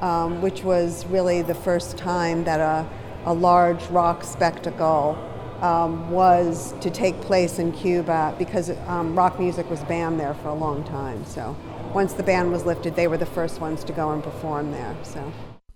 um, 0.02 0.42
which 0.42 0.64
was 0.64 1.06
really 1.08 1.42
the 1.42 1.56
first 1.56 1.98
time 1.98 2.44
that 2.44 2.60
a, 2.60 2.88
a 3.26 3.34
large 3.34 3.84
rock 3.86 4.24
spectacle 4.24 5.18
um, 5.62 6.10
was 6.12 6.74
to 6.82 6.90
take 6.90 7.22
place 7.22 7.62
in 7.62 7.72
Cuba 7.72 8.34
because 8.38 8.72
um, 8.88 9.16
rock 9.16 9.40
music 9.40 9.70
was 9.70 9.80
banned 9.84 10.20
there 10.20 10.34
for 10.34 10.50
a 10.50 10.56
long 10.56 10.84
time. 10.84 11.26
So 11.26 11.56
once 11.94 12.14
the 12.14 12.24
ban 12.24 12.52
was 12.52 12.66
lifted, 12.66 12.96
they 12.96 13.08
were 13.08 13.18
the 13.18 13.32
first 13.32 13.62
ones 13.62 13.84
to 13.84 13.94
go 13.94 14.12
and 14.12 14.24
perform 14.24 14.72
there. 14.72 14.96
So. 15.04 15.20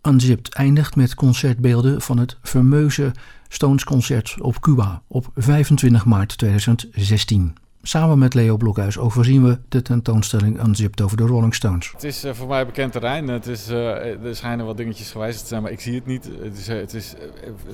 Unzipped 0.02 0.56
eindigt 0.56 0.96
met 0.96 1.16
concertbeelden 1.16 2.02
van 2.02 2.18
het 2.18 2.38
fameuze 2.42 3.12
Stones 3.48 3.84
concert 3.84 4.36
op 4.42 4.60
Cuba 4.60 5.02
op 5.08 5.28
25 5.36 6.06
maart 6.06 6.38
2016. 6.38 7.65
Samen 7.88 8.18
met 8.18 8.34
Leo 8.34 8.58
Blokhuis 8.58 8.98
overzien 8.98 9.44
we 9.44 9.60
de 9.70 9.82
tentoonstelling 9.82 10.64
Unzipped 10.64 11.02
over 11.02 11.18
de 11.18 11.24
Rolling 11.24 11.56
Stones. 11.56 11.92
Het 11.92 12.04
is 12.04 12.26
uh, 12.26 12.34
voor 12.34 12.48
mij 12.48 12.66
bekend 12.66 12.92
terrein. 12.92 13.28
Het 13.28 13.48
is, 13.48 13.70
uh, 13.70 14.26
er 14.26 14.36
schijnen 14.36 14.66
wat 14.66 14.78
dingetjes 14.78 15.12
gewijzigd 15.12 15.42
te 15.42 15.48
zijn, 15.48 15.62
maar 15.62 15.72
ik 15.72 15.80
zie 15.80 15.96
het 15.96 16.06
niet. 16.06 16.30
Het 16.42 16.58
is, 16.58 16.70
uh, 16.70 16.76
het 16.76 16.94
is 16.94 17.14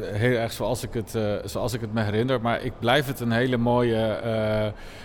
heel 0.01 0.37
erg 0.37 0.51
zoals 0.51 0.83
ik, 0.83 0.93
het, 0.93 1.17
zoals 1.45 1.73
ik 1.73 1.81
het 1.81 1.93
me 1.93 2.01
herinner. 2.01 2.41
Maar 2.41 2.61
ik 2.61 2.73
blijf 2.79 3.07
het 3.07 3.19
een 3.19 3.31
hele 3.31 3.57
mooie 3.57 4.19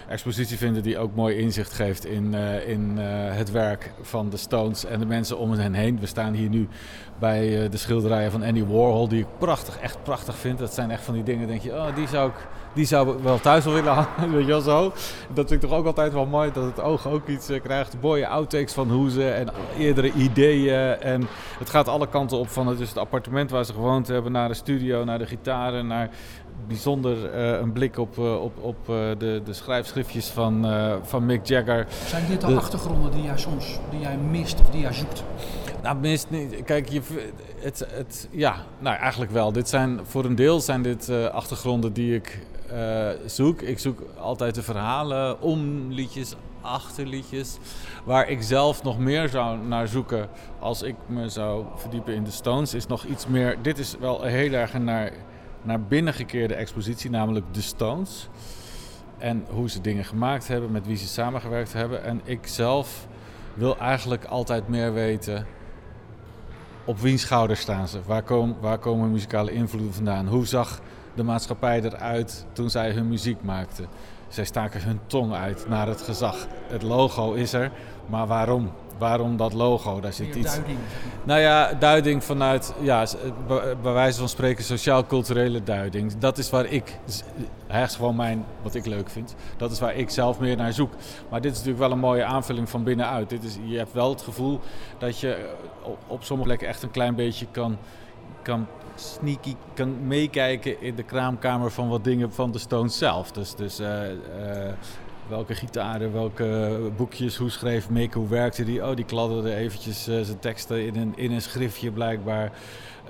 expositie 0.09 0.57
vinden 0.57 0.83
die 0.83 0.99
ook 0.99 1.15
mooi 1.15 1.37
inzicht 1.37 1.73
geeft 1.73 2.07
in, 2.07 2.35
in 2.67 2.97
het 3.31 3.51
werk 3.51 3.93
van 4.03 4.31
de 4.31 4.37
Stones 4.37 4.85
en 4.85 5.01
de 5.01 5.07
mensen 5.07 5.39
om 5.39 5.53
hen 5.53 5.75
heen. 5.75 6.01
We 6.01 6.07
staan 6.07 6.35
hier 6.35 6.49
nu 6.49 6.69
bij 7.19 7.69
de 7.69 7.77
schilderijen 7.77 8.31
van 8.31 8.43
Andy 8.43 8.65
Warhol, 8.65 9.09
die 9.09 9.21
ik 9.21 9.39
prachtig, 9.39 9.79
echt 9.79 10.03
prachtig 10.03 10.37
vind. 10.37 10.59
Dat 10.59 10.75
zijn 10.75 10.91
echt 10.91 11.05
van 11.05 11.15
die 11.15 11.23
dingen, 11.23 11.47
denk 11.47 11.63
je, 11.63 11.73
oh, 11.73 11.95
die 11.95 12.09
zou 12.09 12.31
ik 12.31 12.37
die 12.77 12.85
zou 12.85 13.23
wel 13.23 13.41
thuis 13.41 13.65
wel 13.65 13.75
willen 13.75 13.93
hangen, 13.93 14.33
weet 14.37 14.47
je 14.47 14.51
wel 14.51 14.61
zo. 14.61 14.93
Dat 15.35 15.49
vind 15.49 15.63
ik 15.63 15.69
toch 15.69 15.79
ook 15.79 15.87
altijd 15.87 16.13
wel 16.13 16.27
mooi, 16.27 16.53
dat 16.53 16.65
het 16.65 16.81
oog 16.81 17.07
ook 17.09 17.29
iets 17.29 17.51
uh, 17.51 17.61
krijgt. 17.63 17.97
Mooie 18.01 18.29
outtakes 18.29 18.73
van 18.73 18.91
Hoeze 18.91 19.31
en 19.31 19.49
eerdere 19.79 20.13
ideeën. 20.13 21.01
En 21.01 21.29
het 21.59 21.71
gaat 21.71 21.89
alle 21.89 22.09
kanten 22.09 22.39
op 22.39 22.49
van 22.49 22.67
het, 22.67 22.79
dus 22.79 22.89
het 22.89 22.99
appartement 22.99 23.51
waar 23.51 23.65
ze 23.65 23.73
gewoond 23.73 24.09
hebben, 24.09 24.33
naar 24.33 24.49
de 24.49 24.55
studio, 24.55 25.05
naar 25.05 25.19
de 25.19 25.27
gitaren, 25.27 25.87
naar 25.87 26.11
bijzonder 26.67 27.17
uh, 27.35 27.61
een 27.61 27.73
blik 27.73 27.99
op, 27.99 28.17
uh, 28.19 28.43
op, 28.43 28.53
op 28.61 28.87
de, 29.19 29.41
de 29.45 29.53
schrijfschriftjes 29.53 30.29
van, 30.29 30.67
van 31.03 31.27
Mick 31.27 31.47
Jagger. 31.47 31.87
Zijn 32.07 32.27
dit 32.29 32.41
de, 32.41 32.47
de 32.47 32.57
achtergronden 32.57 33.11
die 33.11 33.23
jij 33.23 33.39
soms 33.39 33.79
die 33.91 34.01
jij 34.01 34.17
mist 34.17 34.61
of 34.61 34.71
die 34.71 34.81
jij 34.81 34.93
zoekt? 34.93 35.25
Nou, 35.83 35.97
mist 35.97 36.31
niet. 36.31 36.65
Kijk, 36.65 36.89
je, 36.89 37.01
het, 37.59 37.87
het, 37.91 38.29
ja, 38.31 38.57
nou 38.79 38.97
eigenlijk 38.97 39.33
wel. 39.33 39.53
Dit 39.53 39.69
zijn, 39.69 40.01
voor 40.03 40.25
een 40.25 40.35
deel 40.35 40.61
zijn 40.61 40.83
dit 40.83 41.11
achtergronden 41.33 41.93
die 41.93 42.15
ik 42.15 42.39
uh, 42.73 43.09
zoek. 43.27 43.63
Ik 43.63 43.79
zoek 43.79 44.03
altijd 44.19 44.55
de 44.55 44.63
verhalen 44.63 45.41
om 45.41 45.91
liedjes, 45.91 46.35
achter 46.61 47.07
liedjes. 47.07 47.59
Waar 48.05 48.29
ik 48.29 48.43
zelf 48.43 48.83
nog 48.83 48.99
meer 48.99 49.29
zou 49.29 49.59
naar 49.59 49.89
zoeken 49.89 50.29
als 50.59 50.83
ik 50.83 50.95
me 51.07 51.29
zou 51.29 51.65
verdiepen 51.77 52.15
in 52.15 52.25
de 52.25 52.31
Stones, 52.31 52.75
is 52.75 52.87
nog 52.87 53.05
iets 53.05 53.27
meer. 53.27 53.63
Dit 53.63 53.79
is 53.79 53.97
wel 54.01 54.23
heel 54.23 54.53
erg 54.53 54.79
naar, 54.79 55.13
naar 55.63 55.81
binnen 55.81 56.15
gekeerde 56.15 56.55
expositie, 56.55 57.11
namelijk 57.11 57.47
de 57.55 57.63
Stones. 57.63 58.29
En 59.19 59.45
hoe 59.51 59.71
ze 59.71 59.81
dingen 59.81 60.05
gemaakt 60.05 60.49
hebben, 60.49 60.73
met 60.73 60.87
wie 60.87 60.97
ze 60.97 61.07
samengewerkt 61.07 61.73
hebben. 61.73 62.05
En 62.05 62.21
ik 62.25 62.47
zelf 62.47 63.07
wil 63.55 63.79
eigenlijk 63.79 64.25
altijd 64.25 64.69
meer 64.69 64.93
weten. 64.93 65.47
Op 66.85 66.99
wiens 66.99 67.23
schouders 67.23 67.61
staan 67.61 67.89
ze? 67.89 68.01
Waar, 68.07 68.23
kom, 68.23 68.57
waar 68.61 68.79
komen 68.79 69.11
muzikale 69.11 69.53
invloeden 69.53 69.95
vandaan? 69.95 70.27
Hoe 70.27 70.47
zag 70.47 70.81
de 71.17 71.23
maatschappij 71.23 71.83
eruit 71.83 72.47
toen 72.53 72.71
zij 72.71 72.91
hun 72.91 73.09
muziek 73.09 73.43
maakten. 73.43 73.87
zij 74.29 74.45
staken 74.45 74.83
hun 74.83 75.01
tong 75.07 75.33
uit 75.35 75.69
naar 75.69 75.87
het 75.87 76.03
gezag. 76.03 76.47
Het 76.67 76.83
logo 76.83 77.33
is 77.33 77.53
er, 77.53 77.71
maar 78.07 78.27
waarom? 78.27 78.71
Waarom 78.99 79.37
dat 79.37 79.53
logo? 79.53 80.01
Daar 80.01 80.13
zit 80.13 80.35
iets. 80.35 80.55
Duiding. 80.55 80.79
Nou 81.25 81.41
ja, 81.41 81.73
duiding 81.73 82.25
vanuit, 82.25 82.75
ja, 82.81 83.07
bij 83.83 83.93
wijze 83.93 84.19
van 84.19 84.29
spreken, 84.29 84.65
sociaal-culturele 84.65 85.63
duiding. 85.63 86.19
Dat 86.19 86.39
is 86.39 86.51
waar 86.51 86.67
ik, 86.67 86.99
is 87.07 87.25
gewoon 87.95 88.17
mijn, 88.17 88.45
wat 88.63 88.75
ik 88.75 88.87
leuk 88.87 89.11
vind. 89.11 89.35
Dat 89.57 89.71
is 89.71 89.81
waar 89.81 89.95
ik 89.95 90.11
zelf 90.11 90.41
meer 90.41 90.57
naar 90.57 90.73
zoek. 90.73 90.93
Maar 91.31 91.41
dit 91.41 91.53
is 91.53 91.57
natuurlijk 91.57 91.85
wel 91.85 91.93
een 91.93 91.99
mooie 91.99 92.25
aanvulling 92.25 92.69
van 92.69 92.85
binnenuit. 92.85 93.29
Dit 93.29 93.45
is, 93.45 93.59
je 93.65 93.79
hebt 93.79 93.93
wel 93.93 94.11
het 94.11 94.23
gevoel 94.23 94.61
dat 94.99 95.21
je 95.21 95.35
eh, 95.35 95.91
op 96.07 96.25
sommige 96.25 96.49
plekken 96.49 96.69
echt 96.69 96.83
een 96.83 96.91
klein 96.91 97.15
beetje 97.15 97.47
kan, 97.51 97.79
kan 98.43 98.67
sneaky, 98.97 99.55
kan 99.75 100.07
meekijken 100.07 100.81
in 100.81 100.95
de 100.95 101.03
kraamkamer 101.03 101.71
van 101.71 101.89
wat 101.89 102.05
dingen 102.05 102.33
van 102.33 102.53
de 102.53 102.59
Stones 102.59 102.99
zelf. 102.99 103.33
Dus, 103.33 103.55
dus 103.55 103.79
eh, 103.79 104.11
eh, 104.11 104.73
welke 105.29 105.55
gitaren, 105.55 106.13
welke 106.13 106.79
boekjes, 106.97 107.37
hoe 107.37 107.51
schreef 107.51 107.91
Mick, 107.91 108.13
hoe 108.13 108.29
werkte 108.29 108.65
die? 108.65 108.87
Oh, 108.87 108.97
die 108.97 109.05
kladderde 109.05 109.55
eventjes 109.55 110.09
eh, 110.09 110.21
zijn 110.21 110.39
teksten 110.39 110.87
in 110.87 110.97
een, 110.97 111.13
in 111.17 111.33
een 111.33 111.43
schriftje 111.43 111.91
blijkbaar. 111.91 112.53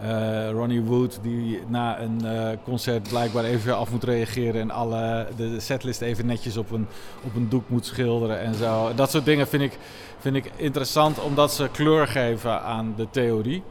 Eh, 0.00 0.50
Ronnie 0.50 0.80
Wood, 0.80 1.18
die 1.22 1.60
na 1.68 2.00
een 2.00 2.22
concert 2.64 3.08
blijkbaar 3.08 3.44
even 3.44 3.76
af 3.76 3.90
moet 3.90 4.04
reageren 4.04 4.60
en 4.60 4.70
alle, 4.70 5.26
de 5.36 5.60
setlist 5.60 6.00
even 6.00 6.26
netjes 6.26 6.56
op 6.56 6.70
een, 6.70 6.86
op 7.24 7.34
een 7.34 7.48
doek 7.48 7.68
moet 7.68 7.86
schilderen 7.86 8.40
en 8.40 8.54
zo. 8.54 8.94
Dat 8.94 9.10
soort 9.10 9.24
dingen 9.24 9.48
vind 9.48 9.62
ik, 9.62 9.78
vind 10.18 10.36
ik 10.36 10.50
interessant 10.56 11.20
omdat 11.20 11.52
ze 11.52 11.68
kleur 11.72 12.06
geven 12.06 12.62
aan 12.62 12.94
de 12.96 13.06
theorie. 13.10 13.62